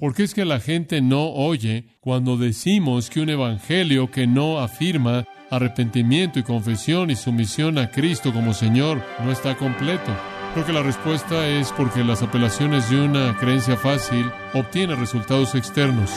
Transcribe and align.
¿Por 0.00 0.14
qué 0.14 0.22
es 0.22 0.32
que 0.32 0.46
la 0.46 0.60
gente 0.60 1.02
no 1.02 1.28
oye 1.28 1.84
cuando 2.00 2.38
decimos 2.38 3.10
que 3.10 3.20
un 3.20 3.28
evangelio 3.28 4.10
que 4.10 4.26
no 4.26 4.58
afirma 4.58 5.26
arrepentimiento 5.50 6.38
y 6.38 6.42
confesión 6.42 7.10
y 7.10 7.16
sumisión 7.16 7.76
a 7.76 7.90
Cristo 7.90 8.32
como 8.32 8.54
Señor 8.54 9.02
no 9.22 9.30
está 9.30 9.58
completo? 9.58 10.10
Creo 10.54 10.64
que 10.64 10.72
la 10.72 10.82
respuesta 10.82 11.46
es 11.46 11.70
porque 11.72 12.02
las 12.02 12.22
apelaciones 12.22 12.88
de 12.88 12.98
una 12.98 13.36
creencia 13.36 13.76
fácil 13.76 14.24
obtienen 14.54 14.98
resultados 14.98 15.54
externos. 15.54 16.10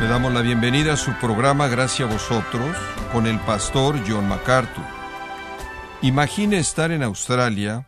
Le 0.00 0.08
damos 0.08 0.32
la 0.32 0.40
bienvenida 0.40 0.94
a 0.94 0.96
su 0.96 1.12
programa 1.20 1.68
Gracias 1.68 2.08
a 2.08 2.12
vosotros 2.14 2.78
con 3.12 3.26
el 3.26 3.38
pastor 3.40 4.00
John 4.08 4.26
MacArthur. 4.26 5.01
Imagine 6.04 6.58
estar 6.58 6.90
en 6.90 7.04
Australia 7.04 7.86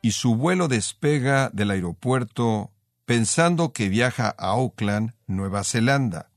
y 0.00 0.12
su 0.12 0.36
vuelo 0.36 0.68
despega 0.68 1.50
del 1.52 1.72
aeropuerto 1.72 2.70
pensando 3.06 3.72
que 3.72 3.88
viaja 3.88 4.28
a 4.38 4.50
Auckland, 4.50 5.14
Nueva 5.26 5.64
Zelanda, 5.64 6.30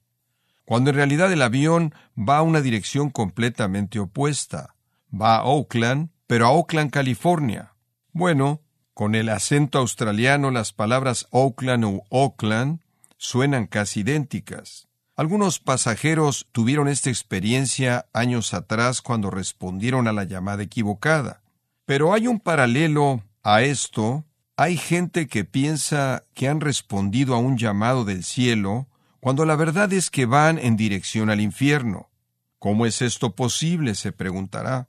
cuando 0.66 0.90
en 0.90 0.96
realidad 0.96 1.32
el 1.32 1.44
avión 1.44 1.94
va 2.18 2.38
a 2.38 2.42
una 2.42 2.62
dirección 2.62 3.12
completamente 3.12 4.00
opuesta. 4.00 4.74
Va 5.14 5.36
a 5.36 5.42
Auckland, 5.42 6.10
pero 6.26 6.48
a 6.48 6.50
Oakland, 6.50 6.90
California. 6.90 7.76
Bueno, 8.12 8.62
con 8.96 9.14
el 9.14 9.30
acento 9.30 9.78
australiano 9.78 10.50
las 10.50 10.74
palabras 10.74 11.28
Auckland 11.32 11.86
o 11.86 12.04
Auckland 12.10 12.80
suenan 13.18 13.68
casi 13.68 14.00
idénticas. 14.00 14.89
Algunos 15.20 15.60
pasajeros 15.60 16.48
tuvieron 16.54 16.88
esta 16.88 17.10
experiencia 17.10 18.06
años 18.14 18.54
atrás 18.54 19.02
cuando 19.02 19.30
respondieron 19.30 20.08
a 20.08 20.14
la 20.14 20.24
llamada 20.24 20.64
equivocada. 20.64 21.42
Pero 21.84 22.14
hay 22.14 22.26
un 22.26 22.40
paralelo 22.40 23.22
a 23.44 23.62
esto. 23.62 24.24
Hay 24.56 24.78
gente 24.78 25.28
que 25.28 25.44
piensa 25.44 26.24
que 26.34 26.48
han 26.48 26.62
respondido 26.62 27.36
a 27.36 27.38
un 27.38 27.58
llamado 27.58 28.06
del 28.06 28.24
cielo 28.24 28.88
cuando 29.20 29.44
la 29.44 29.58
verdad 29.58 29.92
es 29.92 30.10
que 30.10 30.26
van 30.26 30.58
en 30.58 30.78
dirección 30.78 31.30
al 31.30 31.42
infierno. 31.42 32.10
¿Cómo 32.58 32.86
es 32.86 33.02
esto 33.02 33.36
posible? 33.36 33.96
se 33.96 34.14
preguntará. 34.14 34.88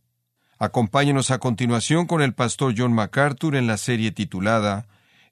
Acompáñenos 0.60 1.32
a 1.32 1.40
continuación 1.40 2.06
con 2.06 2.22
el 2.22 2.34
pastor 2.34 2.72
John 2.78 2.92
MacArthur 2.92 3.56
en 3.56 3.66
la 3.66 3.78
serie 3.78 4.12
titulada 4.12 4.86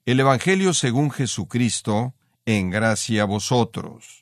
El 0.05 0.19
Evangelio 0.19 0.73
según 0.73 1.09
Jesucristo, 1.09 2.15
en 2.45 2.69
gracia 2.69 3.21
a 3.21 3.25
vosotros. 3.25 4.18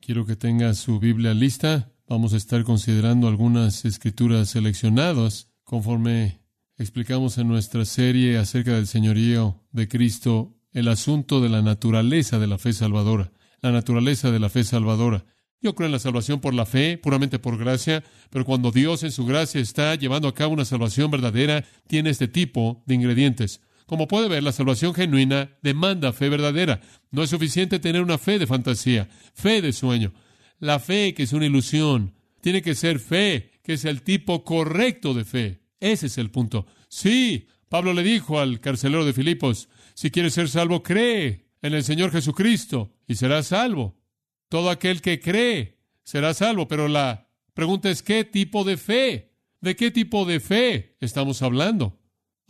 Quiero 0.00 0.24
que 0.24 0.34
tenga 0.34 0.72
su 0.72 0.98
Biblia 0.98 1.34
lista. 1.34 1.92
Vamos 2.08 2.32
a 2.32 2.38
estar 2.38 2.64
considerando 2.64 3.28
algunas 3.28 3.84
escrituras 3.84 4.48
seleccionadas 4.48 5.52
conforme 5.62 6.40
explicamos 6.78 7.36
en 7.36 7.48
nuestra 7.48 7.84
serie 7.84 8.38
acerca 8.38 8.72
del 8.72 8.86
señorío 8.86 9.62
de 9.72 9.88
Cristo 9.88 10.56
el 10.72 10.88
asunto 10.88 11.42
de 11.42 11.50
la 11.50 11.60
naturaleza 11.60 12.38
de 12.38 12.46
la 12.46 12.56
fe 12.56 12.72
salvadora. 12.72 13.30
La 13.60 13.72
naturaleza 13.72 14.30
de 14.30 14.40
la 14.40 14.48
fe 14.48 14.64
salvadora. 14.64 15.26
Yo 15.60 15.74
creo 15.74 15.86
en 15.86 15.92
la 15.92 15.98
salvación 15.98 16.40
por 16.40 16.54
la 16.54 16.64
fe, 16.64 16.96
puramente 16.96 17.38
por 17.38 17.58
gracia, 17.58 18.02
pero 18.30 18.46
cuando 18.46 18.72
Dios 18.72 19.02
en 19.02 19.12
su 19.12 19.26
gracia 19.26 19.60
está 19.60 19.94
llevando 19.96 20.28
a 20.28 20.34
cabo 20.34 20.54
una 20.54 20.64
salvación 20.64 21.10
verdadera, 21.10 21.66
tiene 21.86 22.08
este 22.08 22.26
tipo 22.26 22.82
de 22.86 22.94
ingredientes. 22.94 23.60
Como 23.90 24.06
puede 24.06 24.28
ver, 24.28 24.44
la 24.44 24.52
salvación 24.52 24.94
genuina 24.94 25.58
demanda 25.62 26.12
fe 26.12 26.28
verdadera. 26.28 26.80
No 27.10 27.24
es 27.24 27.30
suficiente 27.30 27.80
tener 27.80 28.02
una 28.02 28.18
fe 28.18 28.38
de 28.38 28.46
fantasía, 28.46 29.08
fe 29.34 29.60
de 29.60 29.72
sueño. 29.72 30.12
La 30.60 30.78
fe 30.78 31.12
que 31.12 31.24
es 31.24 31.32
una 31.32 31.46
ilusión 31.46 32.14
tiene 32.40 32.62
que 32.62 32.76
ser 32.76 33.00
fe, 33.00 33.50
que 33.64 33.72
es 33.72 33.84
el 33.84 34.02
tipo 34.02 34.44
correcto 34.44 35.12
de 35.12 35.24
fe. 35.24 35.62
Ese 35.80 36.06
es 36.06 36.18
el 36.18 36.30
punto. 36.30 36.66
Sí, 36.88 37.48
Pablo 37.68 37.92
le 37.92 38.04
dijo 38.04 38.38
al 38.38 38.60
carcelero 38.60 39.04
de 39.04 39.12
Filipos, 39.12 39.68
si 39.94 40.12
quieres 40.12 40.34
ser 40.34 40.48
salvo, 40.48 40.84
cree 40.84 41.48
en 41.60 41.74
el 41.74 41.82
Señor 41.82 42.12
Jesucristo 42.12 42.94
y 43.08 43.16
serás 43.16 43.48
salvo. 43.48 43.98
Todo 44.48 44.70
aquel 44.70 45.02
que 45.02 45.18
cree 45.18 45.80
será 46.04 46.32
salvo, 46.32 46.68
pero 46.68 46.86
la 46.86 47.28
pregunta 47.54 47.90
es, 47.90 48.04
¿qué 48.04 48.22
tipo 48.22 48.62
de 48.62 48.76
fe? 48.76 49.34
¿De 49.60 49.74
qué 49.74 49.90
tipo 49.90 50.26
de 50.26 50.38
fe 50.38 50.96
estamos 51.00 51.42
hablando? 51.42 51.99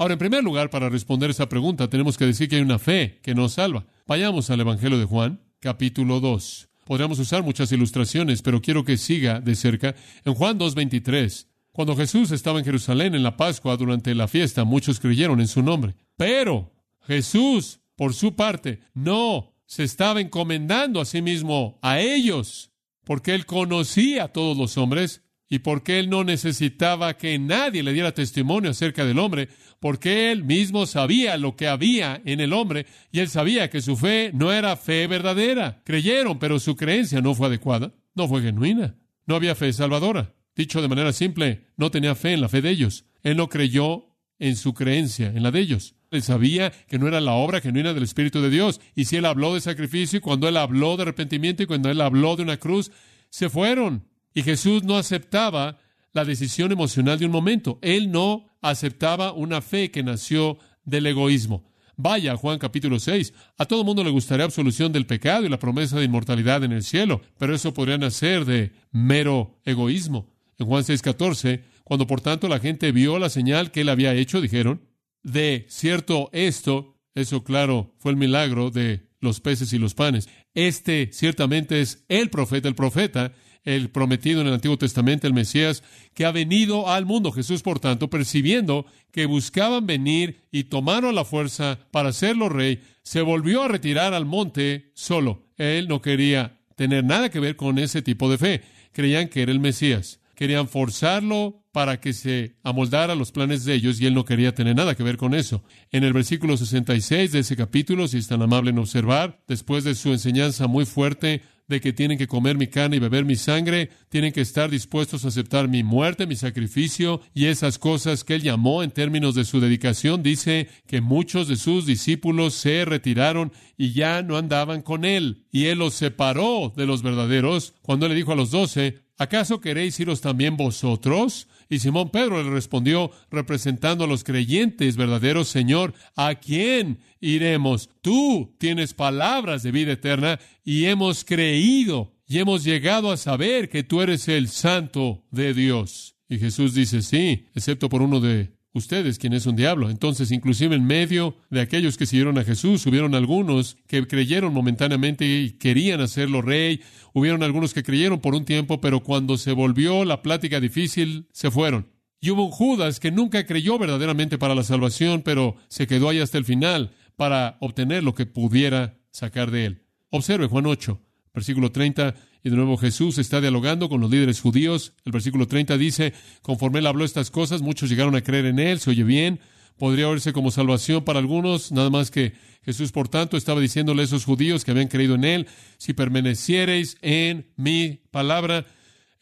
Ahora, 0.00 0.14
en 0.14 0.18
primer 0.18 0.42
lugar, 0.42 0.70
para 0.70 0.88
responder 0.88 1.28
esa 1.28 1.50
pregunta, 1.50 1.90
tenemos 1.90 2.16
que 2.16 2.24
decir 2.24 2.48
que 2.48 2.56
hay 2.56 2.62
una 2.62 2.78
fe 2.78 3.18
que 3.22 3.34
nos 3.34 3.52
salva. 3.52 3.84
Vayamos 4.06 4.48
al 4.48 4.60
Evangelio 4.60 4.98
de 4.98 5.04
Juan, 5.04 5.42
capítulo 5.58 6.20
2. 6.20 6.70
Podríamos 6.86 7.18
usar 7.18 7.42
muchas 7.42 7.70
ilustraciones, 7.70 8.40
pero 8.40 8.62
quiero 8.62 8.82
que 8.82 8.96
siga 8.96 9.42
de 9.42 9.54
cerca. 9.54 9.94
En 10.24 10.32
Juan 10.32 10.58
2.23, 10.58 11.48
cuando 11.70 11.94
Jesús 11.96 12.30
estaba 12.30 12.58
en 12.58 12.64
Jerusalén 12.64 13.14
en 13.14 13.22
la 13.22 13.36
Pascua 13.36 13.76
durante 13.76 14.14
la 14.14 14.26
fiesta, 14.26 14.64
muchos 14.64 15.00
creyeron 15.00 15.38
en 15.38 15.48
su 15.48 15.62
nombre. 15.62 15.96
Pero 16.16 16.72
Jesús, 17.02 17.80
por 17.94 18.14
su 18.14 18.34
parte, 18.34 18.80
no 18.94 19.52
se 19.66 19.84
estaba 19.84 20.22
encomendando 20.22 21.02
a 21.02 21.04
sí 21.04 21.20
mismo 21.20 21.78
a 21.82 22.00
ellos, 22.00 22.72
porque 23.04 23.34
él 23.34 23.44
conocía 23.44 24.24
a 24.24 24.28
todos 24.28 24.56
los 24.56 24.78
hombres 24.78 25.20
y 25.52 25.58
porque 25.58 25.98
él 25.98 26.08
no 26.08 26.22
necesitaba 26.22 27.18
que 27.18 27.38
nadie 27.38 27.82
le 27.82 27.92
diera 27.92 28.14
testimonio 28.14 28.70
acerca 28.70 29.04
del 29.04 29.18
hombre, 29.18 29.48
porque 29.80 30.30
él 30.30 30.44
mismo 30.44 30.86
sabía 30.86 31.36
lo 31.36 31.56
que 31.56 31.66
había 31.66 32.22
en 32.24 32.40
el 32.40 32.52
hombre 32.52 32.86
y 33.10 33.18
él 33.18 33.28
sabía 33.28 33.68
que 33.68 33.82
su 33.82 33.96
fe 33.96 34.30
no 34.32 34.52
era 34.52 34.76
fe 34.76 35.08
verdadera. 35.08 35.82
Creyeron, 35.84 36.38
pero 36.38 36.60
su 36.60 36.76
creencia 36.76 37.20
no 37.20 37.34
fue 37.34 37.48
adecuada, 37.48 37.92
no 38.14 38.28
fue 38.28 38.42
genuina, 38.42 38.94
no 39.26 39.34
había 39.34 39.56
fe 39.56 39.72
salvadora. 39.72 40.32
Dicho 40.54 40.80
de 40.80 40.88
manera 40.88 41.12
simple, 41.12 41.66
no 41.76 41.90
tenía 41.90 42.14
fe 42.14 42.32
en 42.32 42.42
la 42.42 42.48
fe 42.48 42.62
de 42.62 42.70
ellos. 42.70 43.04
Él 43.24 43.36
no 43.36 43.48
creyó 43.48 44.06
en 44.38 44.54
su 44.54 44.72
creencia, 44.72 45.28
en 45.28 45.42
la 45.42 45.50
de 45.50 45.60
ellos. 45.60 45.96
Él 46.12 46.22
sabía 46.22 46.70
que 46.70 46.98
no 46.98 47.08
era 47.08 47.20
la 47.20 47.32
obra 47.34 47.60
genuina 47.60 47.92
del 47.92 48.04
Espíritu 48.04 48.40
de 48.40 48.50
Dios. 48.50 48.80
Y 48.94 49.06
si 49.06 49.16
él 49.16 49.24
habló 49.24 49.54
de 49.54 49.60
sacrificio, 49.60 50.18
y 50.18 50.20
cuando 50.20 50.48
él 50.48 50.56
habló 50.56 50.96
de 50.96 51.02
arrepentimiento, 51.02 51.62
y 51.62 51.66
cuando 51.66 51.90
él 51.90 52.00
habló 52.00 52.36
de 52.36 52.42
una 52.42 52.56
cruz, 52.56 52.90
se 53.30 53.48
fueron. 53.48 54.09
Y 54.34 54.42
Jesús 54.42 54.82
no 54.84 54.96
aceptaba 54.96 55.78
la 56.12 56.24
decisión 56.24 56.72
emocional 56.72 57.18
de 57.18 57.26
un 57.26 57.32
momento. 57.32 57.78
Él 57.82 58.10
no 58.10 58.46
aceptaba 58.60 59.32
una 59.32 59.60
fe 59.60 59.90
que 59.90 60.02
nació 60.02 60.58
del 60.84 61.06
egoísmo. 61.06 61.70
Vaya, 61.96 62.36
Juan 62.36 62.58
capítulo 62.58 62.98
6. 62.98 63.34
A 63.58 63.66
todo 63.66 63.84
mundo 63.84 64.02
le 64.02 64.10
gustaría 64.10 64.44
absolución 64.44 64.90
del 64.90 65.06
pecado 65.06 65.44
y 65.44 65.50
la 65.50 65.58
promesa 65.58 65.98
de 65.98 66.04
inmortalidad 66.04 66.64
en 66.64 66.72
el 66.72 66.82
cielo, 66.82 67.20
pero 67.38 67.54
eso 67.54 67.74
podría 67.74 67.98
nacer 67.98 68.46
de 68.46 68.72
mero 68.90 69.60
egoísmo. 69.64 70.32
En 70.58 70.66
Juan 70.66 70.82
6, 70.82 71.02
14, 71.02 71.62
cuando 71.84 72.06
por 72.06 72.20
tanto 72.20 72.48
la 72.48 72.58
gente 72.58 72.92
vio 72.92 73.18
la 73.18 73.28
señal 73.28 73.70
que 73.70 73.82
él 73.82 73.90
había 73.90 74.14
hecho, 74.14 74.40
dijeron, 74.40 74.88
de 75.22 75.66
cierto 75.68 76.30
esto, 76.32 76.96
eso 77.14 77.44
claro, 77.44 77.94
fue 77.98 78.12
el 78.12 78.16
milagro 78.16 78.70
de 78.70 79.10
los 79.20 79.40
peces 79.40 79.72
y 79.72 79.78
los 79.78 79.94
panes. 79.94 80.28
Este 80.54 81.10
ciertamente 81.12 81.80
es 81.80 82.04
el 82.08 82.30
profeta, 82.30 82.68
el 82.68 82.74
profeta, 82.74 83.32
el 83.64 83.90
prometido 83.90 84.40
en 84.40 84.46
el 84.46 84.54
Antiguo 84.54 84.78
Testamento, 84.78 85.26
el 85.26 85.34
Mesías, 85.34 85.82
que 86.14 86.24
ha 86.24 86.32
venido 86.32 86.88
al 86.88 87.06
mundo. 87.06 87.32
Jesús, 87.32 87.62
por 87.62 87.78
tanto, 87.78 88.08
percibiendo 88.08 88.86
que 89.12 89.26
buscaban 89.26 89.86
venir 89.86 90.40
y 90.50 90.64
tomaron 90.64 91.14
la 91.14 91.24
fuerza 91.24 91.78
para 91.90 92.10
hacerlo 92.10 92.48
rey, 92.48 92.80
se 93.02 93.22
volvió 93.22 93.62
a 93.62 93.68
retirar 93.68 94.14
al 94.14 94.26
monte 94.26 94.92
solo. 94.94 95.46
Él 95.56 95.88
no 95.88 96.00
quería 96.00 96.58
tener 96.76 97.04
nada 97.04 97.30
que 97.30 97.40
ver 97.40 97.56
con 97.56 97.78
ese 97.78 98.02
tipo 98.02 98.30
de 98.30 98.38
fe. 98.38 98.62
Creían 98.92 99.28
que 99.28 99.42
era 99.42 99.52
el 99.52 99.60
Mesías. 99.60 100.20
Querían 100.34 100.68
forzarlo 100.68 101.60
para 101.72 102.00
que 102.00 102.12
se 102.12 102.56
amoldara 102.62 103.14
los 103.14 103.30
planes 103.30 103.64
de 103.64 103.74
ellos 103.74 104.00
y 104.00 104.06
él 104.06 104.14
no 104.14 104.24
quería 104.24 104.54
tener 104.54 104.74
nada 104.74 104.94
que 104.94 105.02
ver 105.02 105.16
con 105.16 105.34
eso. 105.34 105.62
En 105.92 106.02
el 106.02 106.12
versículo 106.12 106.56
66 106.56 107.32
de 107.32 107.40
ese 107.40 107.56
capítulo, 107.56 108.08
si 108.08 108.18
es 108.18 108.28
tan 108.28 108.42
amable 108.42 108.70
en 108.70 108.78
observar, 108.78 109.42
después 109.46 109.84
de 109.84 109.94
su 109.94 110.10
enseñanza 110.10 110.66
muy 110.66 110.86
fuerte 110.86 111.42
de 111.70 111.80
que 111.80 111.94
tienen 111.94 112.18
que 112.18 112.26
comer 112.26 112.58
mi 112.58 112.66
carne 112.66 112.96
y 112.96 112.98
beber 112.98 113.24
mi 113.24 113.36
sangre, 113.36 113.88
tienen 114.10 114.32
que 114.32 114.42
estar 114.42 114.68
dispuestos 114.68 115.24
a 115.24 115.28
aceptar 115.28 115.68
mi 115.68 115.82
muerte, 115.82 116.26
mi 116.26 116.36
sacrificio 116.36 117.22
y 117.32 117.46
esas 117.46 117.78
cosas 117.78 118.24
que 118.24 118.34
él 118.34 118.42
llamó 118.42 118.82
en 118.82 118.90
términos 118.90 119.34
de 119.34 119.44
su 119.44 119.60
dedicación. 119.60 120.22
Dice 120.22 120.68
que 120.86 121.00
muchos 121.00 121.48
de 121.48 121.56
sus 121.56 121.86
discípulos 121.86 122.54
se 122.54 122.84
retiraron 122.84 123.52
y 123.78 123.92
ya 123.92 124.22
no 124.22 124.36
andaban 124.36 124.82
con 124.82 125.04
él. 125.04 125.44
Y 125.50 125.66
él 125.66 125.78
los 125.78 125.94
separó 125.94 126.72
de 126.76 126.86
los 126.86 127.02
verdaderos 127.02 127.72
cuando 127.80 128.08
le 128.08 128.14
dijo 128.14 128.32
a 128.32 128.36
los 128.36 128.50
doce, 128.50 128.98
¿acaso 129.16 129.60
queréis 129.60 129.98
iros 130.00 130.20
también 130.20 130.56
vosotros? 130.56 131.46
Y 131.70 131.78
Simón 131.78 132.10
Pedro 132.10 132.42
le 132.42 132.50
respondió, 132.50 133.12
representando 133.30 134.04
a 134.04 134.08
los 134.08 134.24
creyentes 134.24 134.96
verdaderos, 134.96 135.48
Señor, 135.48 135.94
¿a 136.16 136.34
quién 136.34 136.98
iremos? 137.20 137.88
Tú 138.02 138.56
tienes 138.58 138.92
palabras 138.92 139.62
de 139.62 139.70
vida 139.70 139.92
eterna 139.92 140.40
y 140.64 140.86
hemos 140.86 141.24
creído 141.24 142.12
y 142.26 142.38
hemos 142.38 142.64
llegado 142.64 143.12
a 143.12 143.16
saber 143.16 143.68
que 143.68 143.84
tú 143.84 144.02
eres 144.02 144.26
el 144.26 144.48
santo 144.48 145.24
de 145.30 145.54
Dios. 145.54 146.16
Y 146.28 146.38
Jesús 146.38 146.74
dice, 146.74 147.02
sí, 147.02 147.46
excepto 147.54 147.88
por 147.88 148.02
uno 148.02 148.20
de 148.20 148.52
ustedes, 148.72 149.18
quien 149.18 149.32
es 149.32 149.46
un 149.46 149.56
diablo. 149.56 149.90
Entonces, 149.90 150.30
inclusive 150.30 150.76
en 150.76 150.86
medio 150.86 151.36
de 151.50 151.60
aquellos 151.60 151.96
que 151.96 152.06
siguieron 152.06 152.38
a 152.38 152.44
Jesús, 152.44 152.86
hubieron 152.86 153.14
algunos 153.14 153.76
que 153.86 154.06
creyeron 154.06 154.54
momentáneamente 154.54 155.26
y 155.26 155.52
querían 155.52 156.00
hacerlo 156.00 156.42
rey, 156.42 156.80
hubieron 157.12 157.42
algunos 157.42 157.74
que 157.74 157.82
creyeron 157.82 158.20
por 158.20 158.34
un 158.34 158.44
tiempo, 158.44 158.80
pero 158.80 159.02
cuando 159.02 159.36
se 159.36 159.52
volvió 159.52 160.04
la 160.04 160.22
plática 160.22 160.60
difícil, 160.60 161.26
se 161.32 161.50
fueron. 161.50 161.88
Y 162.20 162.30
hubo 162.30 162.44
un 162.44 162.50
Judas 162.50 163.00
que 163.00 163.10
nunca 163.10 163.46
creyó 163.46 163.78
verdaderamente 163.78 164.36
para 164.36 164.54
la 164.54 164.62
salvación, 164.62 165.22
pero 165.22 165.56
se 165.68 165.86
quedó 165.86 166.10
ahí 166.10 166.20
hasta 166.20 166.38
el 166.38 166.44
final 166.44 166.90
para 167.16 167.56
obtener 167.60 168.04
lo 168.04 168.14
que 168.14 168.26
pudiera 168.26 168.98
sacar 169.10 169.50
de 169.50 169.66
él. 169.66 169.82
Observe 170.10 170.46
Juan 170.46 170.66
8, 170.66 171.00
versículo 171.34 171.72
30, 171.72 172.14
y 172.42 172.50
de 172.50 172.56
nuevo 172.56 172.76
Jesús 172.76 173.18
está 173.18 173.40
dialogando 173.40 173.88
con 173.88 174.00
los 174.00 174.10
líderes 174.10 174.40
judíos. 174.40 174.94
El 175.04 175.12
versículo 175.12 175.46
30 175.46 175.76
dice, 175.78 176.12
conforme 176.42 176.78
él 176.78 176.86
habló 176.86 177.04
estas 177.04 177.30
cosas, 177.30 177.62
muchos 177.62 177.90
llegaron 177.90 178.16
a 178.16 178.22
creer 178.22 178.46
en 178.46 178.58
él, 178.58 178.80
se 178.80 178.90
oye 178.90 179.04
bien, 179.04 179.40
podría 179.78 180.08
verse 180.08 180.32
como 180.32 180.50
salvación 180.50 181.04
para 181.04 181.18
algunos, 181.18 181.72
nada 181.72 181.90
más 181.90 182.10
que 182.10 182.34
Jesús, 182.62 182.92
por 182.92 183.08
tanto, 183.08 183.36
estaba 183.36 183.60
diciéndole 183.60 184.02
a 184.02 184.04
esos 184.04 184.24
judíos 184.24 184.64
que 184.64 184.70
habían 184.70 184.88
creído 184.88 185.14
en 185.14 185.24
él, 185.24 185.46
si 185.78 185.94
permaneciereis 185.94 186.98
en 187.00 187.50
mi 187.56 188.02
palabra, 188.10 188.66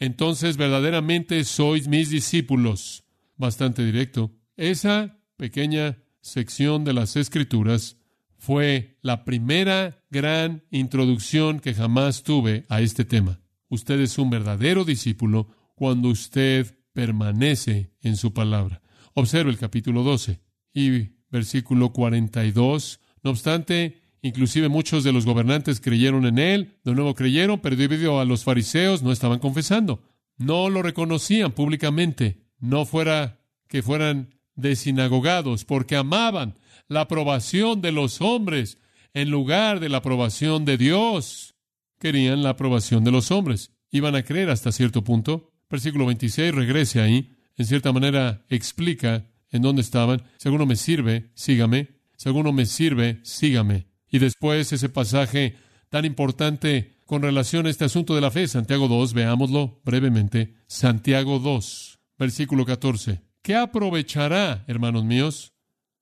entonces 0.01 0.57
verdaderamente 0.57 1.45
sois 1.45 1.87
mis 1.87 2.11
discípulos. 2.11 3.05
Bastante 3.37 3.85
directo. 3.85 4.33
Esa 4.57 5.21
pequeña 5.37 5.99
sección 6.21 6.85
de 6.85 6.93
las 6.93 7.15
Escrituras 7.15 7.98
fue 8.39 8.97
la 9.03 9.25
primera 9.25 10.05
gran 10.11 10.65
introducción 10.71 11.61
que 11.61 11.75
jamás 11.75 12.23
tuve 12.23 12.65
a 12.69 12.81
este 12.81 13.05
tema. 13.05 13.41
Usted 13.69 14.01
es 14.01 14.17
un 14.19 14.31
verdadero 14.31 14.85
discípulo 14.85 15.49
cuando 15.75 16.09
usted 16.09 16.79
permanece 16.93 17.93
en 18.01 18.17
su 18.17 18.33
palabra. 18.33 18.81
Observe 19.15 19.51
el 19.51 19.59
capítulo 19.59 20.03
12 20.03 20.41
y 20.73 21.11
versículo 21.31 21.93
42. 21.93 23.01
No 23.23 23.31
obstante, 23.31 24.01
inclusive 24.23 24.69
muchos 24.69 25.05
de 25.05 25.13
los 25.13 25.27
gobernantes 25.27 25.81
creyeron 25.81 26.25
en 26.25 26.39
él, 26.39 26.79
de 26.85 26.95
nuevo 26.95 27.15
creyeron, 27.15 27.61
pero 27.61 27.77
debido 27.77 28.21
a 28.21 28.25
los 28.25 28.45
fariseos 28.45 29.03
no 29.03 29.13
estaban 29.13 29.41
confesando. 29.41 30.03
No 30.37 30.71
lo 30.71 30.83
reconocían 30.83 31.53
públicamente. 31.53 32.47
No 32.59 32.87
fuera 32.87 33.41
que 33.69 33.83
fueran 33.83 34.35
desinagogados, 34.55 35.65
porque 35.65 35.97
amaban 35.97 36.55
la 36.89 37.03
aprobación 37.03 37.81
de 37.81 37.93
los 37.93 38.21
hombres 38.21 38.79
en 39.15 39.31
lugar 39.31 39.81
de 39.81 39.89
la 39.89 39.99
aprobación 39.99 40.65
de 40.65 40.77
Dios. 40.77 41.55
Querían 41.99 42.43
la 42.43 42.51
aprobación 42.51 43.05
de 43.05 43.11
los 43.11 43.31
hombres. 43.31 43.73
Iban 43.91 44.15
a 44.15 44.23
creer 44.23 44.51
hasta 44.51 44.73
cierto 44.73 45.05
punto. 45.05 45.53
Versículo 45.71 46.07
26, 46.07 46.55
regrese 46.55 47.01
ahí. 47.01 47.37
En 47.57 47.67
cierta 47.67 47.93
manera 47.93 48.45
explica 48.49 49.27
en 49.51 49.63
dónde 49.63 49.83
estaban. 49.83 50.23
Si 50.39 50.49
alguno 50.49 50.67
me 50.67 50.77
sirve, 50.77 51.31
sígame. 51.35 51.89
Si 52.17 52.29
alguno 52.29 52.53
me 52.53 52.67
sirve, 52.67 53.21
sígame. 53.23 53.87
Y 54.11 54.19
después 54.19 54.73
ese 54.73 54.89
pasaje 54.89 55.57
tan 55.91 56.05
importante 56.05 56.99
con 57.07 57.23
relación 57.23 57.67
a 57.67 57.71
este 57.71 57.85
asunto 57.85 58.15
de 58.15 58.21
la 58.21 58.31
fe, 58.31 58.47
Santiago 58.49 58.89
2, 58.89 59.15
veámoslo 59.15 59.81
brevemente. 59.85 60.57
Santiago 60.67 61.39
2, 61.39 61.99
versículo 62.19 62.65
14. 62.65 63.23
¿Qué 63.43 63.55
aprovechará, 63.55 64.65
hermanos 64.67 65.05
míos? 65.05 65.53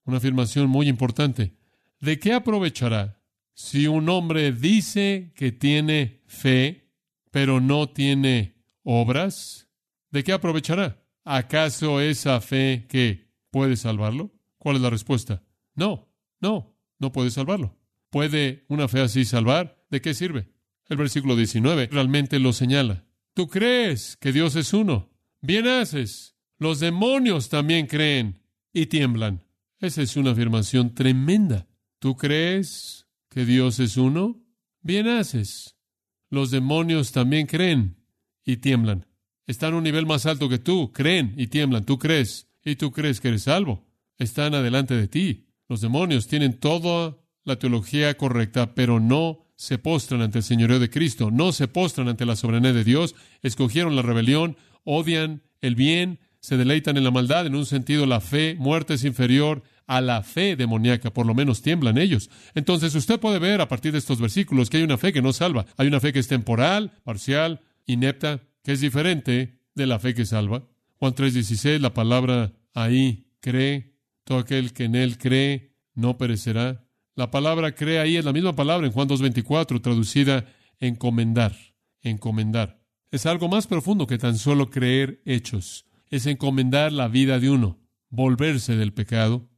Una 0.07 0.17
afirmación 0.17 0.69
muy 0.69 0.87
importante. 0.87 1.53
¿De 1.99 2.17
qué 2.17 2.33
aprovechará 2.33 3.21
si 3.53 3.87
un 3.87 4.07
hombre 4.07 4.53
dice 4.53 5.33
que 5.35 5.51
tiene 5.51 6.21
fe, 6.27 6.93
pero 7.29 7.59
no 7.59 7.89
tiene 7.89 8.55
obras? 8.83 9.67
¿De 10.09 10.23
qué 10.23 10.31
aprovechará? 10.31 11.03
¿Acaso 11.25 11.99
esa 11.99 12.39
fe 12.39 12.85
que 12.87 13.33
puede 13.51 13.75
salvarlo? 13.75 14.31
¿Cuál 14.57 14.77
es 14.77 14.81
la 14.81 14.89
respuesta? 14.89 15.43
No, 15.75 16.07
no, 16.39 16.73
no 16.99 17.11
puede 17.11 17.29
salvarlo. 17.29 17.77
¿Puede 18.09 18.63
una 18.69 18.87
fe 18.87 19.01
así 19.01 19.25
salvar? 19.25 19.83
¿De 19.89 19.99
qué 19.99 20.13
sirve? 20.13 20.47
El 20.87 20.95
versículo 20.95 21.35
19 21.35 21.89
realmente 21.91 22.39
lo 22.39 22.53
señala. 22.53 23.03
Tú 23.33 23.49
crees 23.49 24.15
que 24.15 24.31
Dios 24.31 24.55
es 24.55 24.73
uno. 24.73 25.09
Bien 25.41 25.67
haces. 25.67 26.37
Los 26.59 26.79
demonios 26.79 27.49
también 27.49 27.87
creen 27.87 28.41
y 28.71 28.85
tiemblan. 28.85 29.46
Esa 29.79 30.01
es 30.01 30.17
una 30.17 30.31
afirmación 30.31 30.95
tremenda. 30.95 31.67
¿Tú 31.99 32.15
crees 32.15 33.07
que 33.29 33.45
Dios 33.45 33.79
es 33.79 33.97
uno? 33.97 34.43
Bien 34.81 35.07
haces. 35.07 35.75
Los 36.29 36.49
demonios 36.49 37.11
también 37.11 37.45
creen 37.45 38.03
y 38.43 38.57
tiemblan. 38.57 39.05
Están 39.45 39.73
a 39.73 39.77
un 39.77 39.83
nivel 39.83 40.07
más 40.07 40.25
alto 40.25 40.49
que 40.49 40.57
tú, 40.57 40.91
creen 40.91 41.33
y 41.37 41.47
tiemblan. 41.47 41.85
Tú 41.85 41.99
crees 41.99 42.49
y 42.65 42.75
tú 42.75 42.91
crees 42.91 43.21
que 43.21 43.27
eres 43.27 43.43
salvo. 43.43 43.85
Están 44.17 44.55
adelante 44.55 44.95
de 44.95 45.07
ti. 45.07 45.47
Los 45.69 45.81
demonios 45.81 46.27
tienen 46.27 46.59
toda 46.59 47.17
la 47.43 47.59
teología 47.59 48.17
correcta, 48.17 48.73
pero 48.73 48.99
no 48.99 49.45
se 49.55 49.77
postran 49.77 50.21
ante 50.21 50.39
el 50.39 50.43
señorío 50.43 50.79
de 50.79 50.89
Cristo, 50.89 51.31
no 51.31 51.51
se 51.51 51.67
postran 51.67 52.07
ante 52.07 52.25
la 52.25 52.35
soberanía 52.35 52.73
de 52.73 52.83
Dios, 52.83 53.15
escogieron 53.41 53.95
la 53.95 54.01
rebelión, 54.01 54.57
odian 54.83 55.43
el 55.61 55.75
bien, 55.75 56.19
se 56.39 56.57
deleitan 56.57 56.97
en 56.97 57.03
la 57.03 57.11
maldad. 57.11 57.45
En 57.45 57.55
un 57.55 57.65
sentido, 57.65 58.05
la 58.05 58.21
fe 58.21 58.55
muerta 58.57 58.93
es 58.93 59.03
inferior 59.03 59.63
a 59.87 60.01
la 60.01 60.21
fe 60.21 60.55
demoníaca, 60.55 61.11
por 61.11 61.25
lo 61.25 61.33
menos 61.33 61.61
tiemblan 61.61 61.97
ellos. 61.97 62.29
Entonces 62.53 62.93
usted 62.93 63.19
puede 63.19 63.39
ver 63.39 63.61
a 63.61 63.67
partir 63.67 63.93
de 63.93 63.97
estos 63.99 64.19
versículos 64.19 64.69
que 64.69 64.77
hay 64.77 64.83
una 64.83 64.97
fe 64.97 65.13
que 65.13 65.21
no 65.21 65.33
salva. 65.33 65.65
Hay 65.77 65.87
una 65.87 65.99
fe 65.99 66.11
que 66.13 66.19
es 66.19 66.27
temporal, 66.27 66.91
parcial, 67.03 67.61
inepta, 67.85 68.41
que 68.63 68.73
es 68.73 68.81
diferente 68.81 69.61
de 69.75 69.87
la 69.87 69.99
fe 69.99 70.13
que 70.13 70.25
salva. 70.25 70.67
Juan 70.99 71.13
3:16, 71.13 71.79
la 71.79 71.93
palabra 71.93 72.53
ahí 72.73 73.27
cree, 73.39 73.95
todo 74.23 74.39
aquel 74.39 74.73
que 74.73 74.85
en 74.85 74.95
él 74.95 75.17
cree 75.17 75.73
no 75.93 76.17
perecerá. 76.17 76.85
La 77.15 77.31
palabra 77.31 77.73
cree 77.73 77.99
ahí 77.99 78.17
es 78.17 78.25
la 78.25 78.33
misma 78.33 78.55
palabra 78.55 78.85
en 78.85 78.93
Juan 78.93 79.07
2:24, 79.07 79.81
traducida 79.81 80.45
encomendar, 80.79 81.55
encomendar. 82.01 82.81
Es 83.09 83.25
algo 83.25 83.47
más 83.47 83.67
profundo 83.67 84.05
que 84.05 84.17
tan 84.17 84.37
solo 84.37 84.69
creer 84.69 85.21
hechos 85.25 85.86
es 86.09 86.25
encomendar 86.25 86.91
la 86.91 87.07
vida 87.07 87.39
de 87.39 87.49
uno, 87.49 87.79
volverse 88.09 88.75
del 88.75 88.93
pecado, 88.93 89.49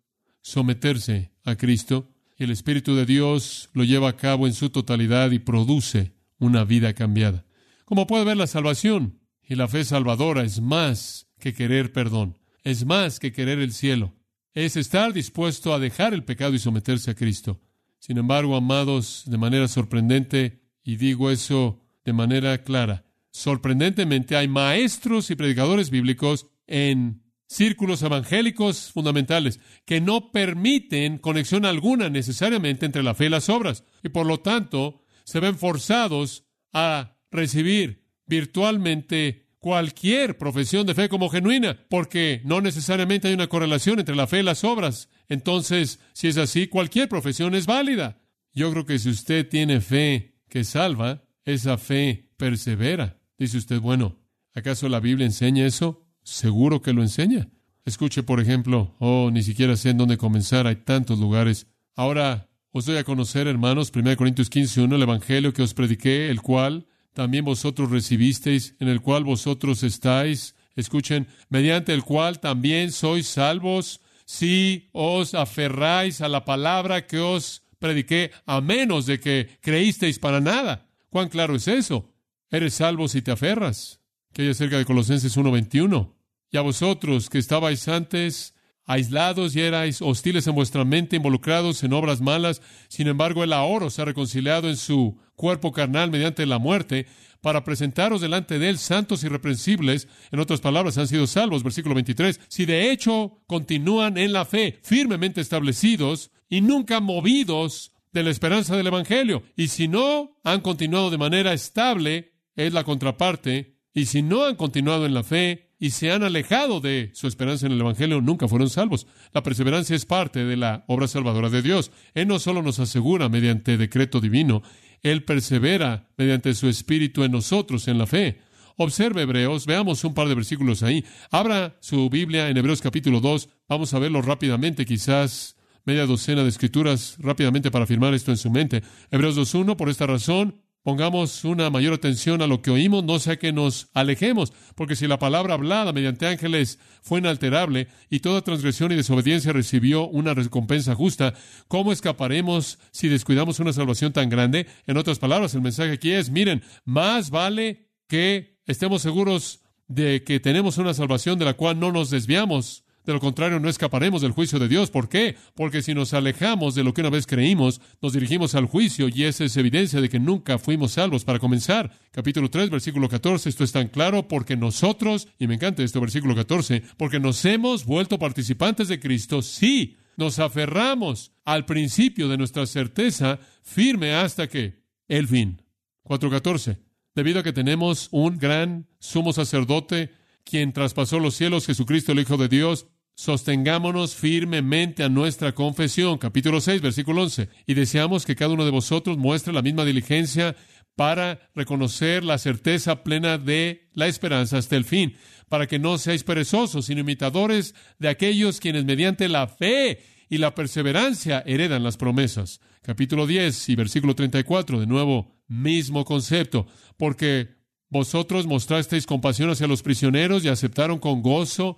someterse 0.41 1.31
a 1.43 1.55
Cristo, 1.55 2.11
y 2.37 2.45
el 2.45 2.51
Espíritu 2.51 2.95
de 2.95 3.05
Dios 3.05 3.69
lo 3.73 3.83
lleva 3.83 4.09
a 4.09 4.15
cabo 4.15 4.47
en 4.47 4.53
su 4.53 4.69
totalidad 4.69 5.31
y 5.31 5.39
produce 5.39 6.13
una 6.37 6.63
vida 6.63 6.93
cambiada. 6.93 7.45
Como 7.85 8.07
puede 8.07 8.23
ver, 8.23 8.37
la 8.37 8.47
salvación 8.47 9.19
y 9.43 9.55
la 9.55 9.67
fe 9.67 9.83
salvadora 9.83 10.43
es 10.43 10.61
más 10.61 11.27
que 11.39 11.53
querer 11.53 11.91
perdón, 11.91 12.37
es 12.63 12.85
más 12.85 13.19
que 13.19 13.31
querer 13.33 13.59
el 13.59 13.73
cielo, 13.73 14.13
es 14.53 14.77
estar 14.77 15.11
dispuesto 15.11 15.73
a 15.73 15.79
dejar 15.79 16.13
el 16.13 16.23
pecado 16.23 16.53
y 16.53 16.59
someterse 16.59 17.11
a 17.11 17.15
Cristo. 17.15 17.59
Sin 17.99 18.17
embargo, 18.17 18.55
amados, 18.55 19.23
de 19.25 19.37
manera 19.37 19.67
sorprendente, 19.67 20.61
y 20.83 20.95
digo 20.95 21.31
eso 21.31 21.83
de 22.05 22.13
manera 22.13 22.63
clara, 22.63 23.05
Sorprendentemente 23.31 24.35
hay 24.35 24.47
maestros 24.47 25.29
y 25.29 25.35
predicadores 25.35 25.89
bíblicos 25.89 26.47
en 26.67 27.23
círculos 27.47 28.03
evangélicos 28.03 28.91
fundamentales 28.91 29.59
que 29.85 30.01
no 30.01 30.31
permiten 30.31 31.17
conexión 31.17 31.65
alguna 31.65 32.09
necesariamente 32.09 32.85
entre 32.85 33.03
la 33.03 33.15
fe 33.15 33.25
y 33.25 33.29
las 33.29 33.49
obras 33.49 33.83
y 34.03 34.09
por 34.09 34.27
lo 34.27 34.39
tanto 34.39 35.01
se 35.23 35.39
ven 35.39 35.57
forzados 35.57 36.45
a 36.73 37.17
recibir 37.31 38.05
virtualmente 38.25 39.49
cualquier 39.59 40.37
profesión 40.37 40.87
de 40.87 40.95
fe 40.95 41.09
como 41.09 41.29
genuina, 41.29 41.85
porque 41.89 42.41
no 42.45 42.61
necesariamente 42.61 43.27
hay 43.27 43.33
una 43.33 43.47
correlación 43.47 43.99
entre 43.99 44.15
la 44.15 44.27
fe 44.27 44.39
y 44.39 44.43
las 44.43 44.63
obras. 44.63 45.09
Entonces, 45.27 45.99
si 46.13 46.29
es 46.29 46.37
así, 46.37 46.67
cualquier 46.67 47.09
profesión 47.09 47.55
es 47.55 47.65
válida. 47.65 48.21
Yo 48.53 48.71
creo 48.71 48.85
que 48.85 48.99
si 48.99 49.09
usted 49.09 49.47
tiene 49.47 49.81
fe 49.81 50.39
que 50.49 50.63
salva, 50.63 51.25
esa 51.43 51.77
fe 51.77 52.31
persevera. 52.37 53.18
Dice 53.39 53.57
usted, 53.57 53.79
bueno, 53.79 54.17
¿acaso 54.53 54.89
la 54.89 54.99
Biblia 54.99 55.25
enseña 55.25 55.65
eso? 55.65 56.05
Seguro 56.23 56.81
que 56.81 56.91
lo 56.91 57.01
enseña. 57.01 57.49
Escuche, 57.85 58.21
por 58.21 58.41
ejemplo, 58.41 58.95
oh, 58.99 59.31
ni 59.31 59.41
siquiera 59.43 59.77
sé 59.77 59.91
en 59.91 59.97
dónde 59.97 60.17
comenzar, 60.17 60.67
hay 60.67 60.75
tantos 60.75 61.17
lugares. 61.19 61.65
Ahora 61.95 62.49
os 62.71 62.85
doy 62.85 62.97
a 62.97 63.05
conocer, 63.05 63.47
hermanos, 63.47 63.91
1 63.95 64.17
Corintios 64.17 64.49
15, 64.49 64.81
1, 64.81 64.95
el 64.97 65.01
Evangelio 65.01 65.53
que 65.53 65.61
os 65.61 65.73
prediqué, 65.73 66.29
el 66.29 66.41
cual 66.41 66.85
también 67.13 67.45
vosotros 67.45 67.89
recibisteis, 67.89 68.75
en 68.79 68.89
el 68.89 69.01
cual 69.01 69.23
vosotros 69.23 69.83
estáis. 69.83 70.53
Escuchen, 70.75 71.27
mediante 71.47 71.93
el 71.93 72.03
cual 72.03 72.41
también 72.41 72.91
sois 72.91 73.25
salvos 73.25 74.01
si 74.25 74.89
os 74.91 75.33
aferráis 75.33 76.19
a 76.19 76.27
la 76.27 76.43
palabra 76.43 77.07
que 77.07 77.19
os 77.19 77.63
prediqué, 77.79 78.31
a 78.45 78.59
menos 78.59 79.05
de 79.05 79.19
que 79.21 79.57
creísteis 79.61 80.19
para 80.19 80.41
nada. 80.41 80.89
¿Cuán 81.09 81.29
claro 81.29 81.55
es 81.55 81.67
eso? 81.69 82.13
Eres 82.51 82.75
salvo 82.75 83.07
si 83.07 83.21
te 83.21 83.31
aferras. 83.31 84.01
Que 84.33 84.43
hay 84.43 84.49
acerca 84.49 84.77
de 84.77 84.85
Colosenses 84.85 85.37
1.21. 85.37 86.13
Y 86.51 86.57
a 86.57 86.61
vosotros 86.61 87.29
que 87.29 87.37
estabais 87.37 87.87
antes 87.87 88.55
aislados 88.85 89.55
y 89.55 89.61
erais 89.61 90.01
hostiles 90.01 90.47
en 90.47 90.55
vuestra 90.55 90.83
mente, 90.83 91.15
involucrados 91.15 91.83
en 91.83 91.93
obras 91.93 92.21
malas, 92.21 92.63
sin 92.87 93.07
embargo 93.07 93.43
el 93.43 93.53
ahora 93.53 93.85
os 93.85 93.99
ha 93.99 94.05
reconciliado 94.05 94.67
en 94.67 94.77
su 94.77 95.19
cuerpo 95.35 95.71
carnal 95.71 96.09
mediante 96.09 96.43
la 96.47 96.57
muerte, 96.57 97.05
para 97.39 97.63
presentaros 97.63 98.19
delante 98.19 98.57
de 98.57 98.67
él 98.67 98.79
santos 98.79 99.23
irreprensibles, 99.23 100.07
en 100.31 100.39
otras 100.39 100.59
palabras, 100.59 100.97
han 100.97 101.07
sido 101.07 101.27
salvos, 101.27 101.61
versículo 101.61 101.93
23, 101.93 102.41
si 102.47 102.65
de 102.65 102.91
hecho 102.91 103.43
continúan 103.45 104.17
en 104.17 104.33
la 104.33 104.43
fe, 104.43 104.79
firmemente 104.81 105.39
establecidos 105.39 106.31
y 106.49 106.61
nunca 106.61 106.99
movidos 106.99 107.93
de 108.11 108.23
la 108.23 108.31
esperanza 108.31 108.75
del 108.75 108.87
Evangelio, 108.87 109.43
y 109.55 109.67
si 109.67 109.87
no 109.87 110.39
han 110.43 110.61
continuado 110.61 111.11
de 111.11 111.19
manera 111.19 111.53
estable, 111.53 112.33
es 112.65 112.73
la 112.73 112.83
contraparte, 112.83 113.77
y 113.93 114.05
si 114.05 114.21
no 114.21 114.45
han 114.45 114.55
continuado 114.55 115.05
en 115.05 115.13
la 115.13 115.23
fe, 115.23 115.69
y 115.79 115.91
se 115.91 116.11
han 116.11 116.23
alejado 116.23 116.81
de 116.81 117.11
su 117.13 117.27
esperanza 117.27 117.65
en 117.65 117.71
el 117.71 117.79
Evangelio 117.79 118.19
nunca 118.19 118.49
fueron 118.49 118.69
salvos. 118.69 119.07
La 119.33 119.43
perseverancia 119.43 119.95
es 119.95 120.05
parte 120.05 120.43
de 120.43 120.57
la 120.57 120.83
obra 120.87 121.07
salvadora 121.07 121.49
de 121.49 121.61
Dios. 121.61 121.91
Él 122.13 122.27
no 122.27 122.37
solo 122.37 122.61
nos 122.61 122.79
asegura 122.79 123.29
mediante 123.29 123.77
decreto 123.77 124.19
divino, 124.19 124.61
Él 125.03 125.23
persevera 125.23 126.09
mediante 126.17 126.53
su 126.53 126.67
Espíritu 126.67 127.23
en 127.23 127.31
nosotros, 127.31 127.87
en 127.87 127.97
la 127.97 128.07
fe. 128.07 128.39
Observe 128.75 129.21
Hebreos, 129.21 129.65
veamos 129.65 130.03
un 130.03 130.13
par 130.13 130.27
de 130.27 130.35
versículos 130.35 130.83
ahí. 130.83 131.05
Abra 131.31 131.77
su 131.79 132.09
Biblia 132.09 132.49
en 132.49 132.57
Hebreos 132.57 132.81
capítulo 132.81 133.21
2, 133.21 133.49
vamos 133.69 133.93
a 133.93 133.99
verlo 133.99 134.21
rápidamente, 134.21 134.85
quizás 134.85 135.55
media 135.85 136.05
docena 136.05 136.43
de 136.43 136.49
escrituras 136.49 137.15
rápidamente 137.19 137.71
para 137.71 137.85
afirmar 137.85 138.13
esto 138.13 138.31
en 138.31 138.37
su 138.37 138.49
mente. 138.49 138.83
Hebreos 139.11 139.37
2.1, 139.37 139.75
por 139.75 139.89
esta 139.89 140.07
razón, 140.07 140.61
pongamos 140.89 141.45
una 141.45 141.69
mayor 141.69 141.93
atención 141.93 142.41
a 142.41 142.47
lo 142.47 142.63
que 142.63 142.71
oímos, 142.71 143.03
no 143.03 143.19
sea 143.19 143.37
que 143.37 143.53
nos 143.53 143.89
alejemos, 143.93 144.53
porque 144.73 144.95
si 144.95 145.05
la 145.05 145.19
palabra 145.19 145.53
hablada 145.53 145.93
mediante 145.93 146.25
ángeles 146.25 146.79
fue 147.03 147.19
inalterable 147.19 147.89
y 148.09 148.21
toda 148.21 148.41
transgresión 148.41 148.91
y 148.91 148.95
desobediencia 148.95 149.53
recibió 149.53 150.07
una 150.07 150.33
recompensa 150.33 150.95
justa, 150.95 151.35
¿cómo 151.67 151.91
escaparemos 151.91 152.79
si 152.89 153.07
descuidamos 153.07 153.59
una 153.59 153.71
salvación 153.71 154.13
tan 154.13 154.29
grande? 154.29 154.65
En 154.87 154.97
otras 154.97 155.19
palabras, 155.19 155.53
el 155.53 155.61
mensaje 155.61 155.91
aquí 155.91 156.09
es, 156.09 156.31
miren, 156.31 156.63
más 156.85 157.29
vale 157.29 157.91
que 158.07 158.57
estemos 158.65 159.03
seguros 159.03 159.61
de 159.87 160.23
que 160.23 160.39
tenemos 160.39 160.79
una 160.79 160.95
salvación 160.95 161.37
de 161.37 161.45
la 161.45 161.53
cual 161.53 161.79
no 161.79 161.91
nos 161.91 162.09
desviamos 162.09 162.83
de 163.09 163.15
lo 163.15 163.19
contrario, 163.19 163.59
no 163.59 163.69
escaparemos 163.69 164.21
del 164.21 164.33
juicio 164.33 164.59
de 164.59 164.67
Dios. 164.67 164.91
¿Por 164.91 165.09
qué? 165.09 165.35
Porque 165.55 165.81
si 165.81 165.95
nos 165.95 166.13
alejamos 166.13 166.75
de 166.75 166.83
lo 166.83 166.93
que 166.93 167.01
una 167.01 167.09
vez 167.09 167.25
creímos, 167.25 167.81
nos 168.03 168.13
dirigimos 168.13 168.53
al 168.53 168.67
juicio 168.67 169.09
y 169.09 169.23
esa 169.23 169.45
es 169.45 169.57
evidencia 169.57 169.99
de 169.99 170.09
que 170.09 170.19
nunca 170.19 170.59
fuimos 170.59 170.91
salvos. 170.91 171.25
Para 171.25 171.39
comenzar, 171.39 171.91
capítulo 172.11 172.51
3, 172.51 172.69
versículo 172.69 173.09
14, 173.09 173.49
esto 173.49 173.63
es 173.63 173.71
tan 173.71 173.87
claro 173.87 174.27
porque 174.27 174.55
nosotros, 174.55 175.27
y 175.39 175.47
me 175.47 175.55
encanta 175.55 175.81
este 175.81 175.97
versículo 175.97 176.35
14, 176.35 176.83
porque 176.97 177.19
nos 177.19 177.43
hemos 177.45 177.83
vuelto 177.83 178.19
participantes 178.19 178.87
de 178.89 178.99
Cristo, 178.99 179.41
sí, 179.41 179.97
nos 180.15 180.37
aferramos 180.37 181.31
al 181.45 181.65
principio 181.65 182.27
de 182.27 182.37
nuestra 182.37 182.67
certeza 182.67 183.39
firme 183.63 184.13
hasta 184.13 184.47
que 184.47 184.83
el 185.07 185.27
fin. 185.27 185.63
4.14. 186.03 186.77
Debido 187.15 187.39
a 187.39 187.43
que 187.43 187.53
tenemos 187.53 188.07
un 188.11 188.37
gran 188.37 188.87
sumo 188.99 189.33
sacerdote 189.33 190.11
quien 190.49 190.73
traspasó 190.73 191.19
los 191.19 191.35
cielos, 191.35 191.67
Jesucristo 191.67 192.11
el 192.11 192.19
Hijo 192.19 192.35
de 192.37 192.47
Dios, 192.47 192.87
sostengámonos 193.19 194.15
firmemente 194.15 195.03
a 195.03 195.09
nuestra 195.09 195.53
confesión, 195.53 196.17
capítulo 196.17 196.61
6, 196.61 196.81
versículo 196.81 197.23
11, 197.23 197.49
y 197.67 197.73
deseamos 197.73 198.25
que 198.25 198.37
cada 198.37 198.53
uno 198.53 198.63
de 198.63 198.71
vosotros 198.71 199.17
muestre 199.17 199.51
la 199.51 199.61
misma 199.61 199.83
diligencia 199.83 200.55
para 200.95 201.37
reconocer 201.53 202.23
la 202.23 202.37
certeza 202.37 203.03
plena 203.03 203.37
de 203.37 203.89
la 203.93 204.07
esperanza 204.07 204.57
hasta 204.57 204.77
el 204.77 204.85
fin, 204.85 205.17
para 205.49 205.67
que 205.67 205.79
no 205.79 205.97
seáis 205.97 206.23
perezosos, 206.23 206.85
sino 206.85 207.01
imitadores 207.01 207.75
de 207.97 208.07
aquellos 208.07 208.61
quienes 208.61 208.85
mediante 208.85 209.27
la 209.27 209.49
fe 209.49 209.99
y 210.29 210.37
la 210.37 210.55
perseverancia 210.55 211.43
heredan 211.45 211.83
las 211.83 211.97
promesas. 211.97 212.61
Capítulo 212.83 213.27
10 213.27 213.67
y 213.67 213.75
versículo 213.75 214.15
34, 214.15 214.79
de 214.79 214.87
nuevo, 214.87 215.35
mismo 215.49 216.05
concepto, 216.05 216.67
porque 216.95 217.49
vosotros 217.89 218.47
mostrasteis 218.47 219.05
compasión 219.05 219.49
hacia 219.49 219.67
los 219.67 219.81
prisioneros 219.81 220.45
y 220.45 220.47
aceptaron 220.47 220.99
con 220.99 221.21
gozo 221.21 221.75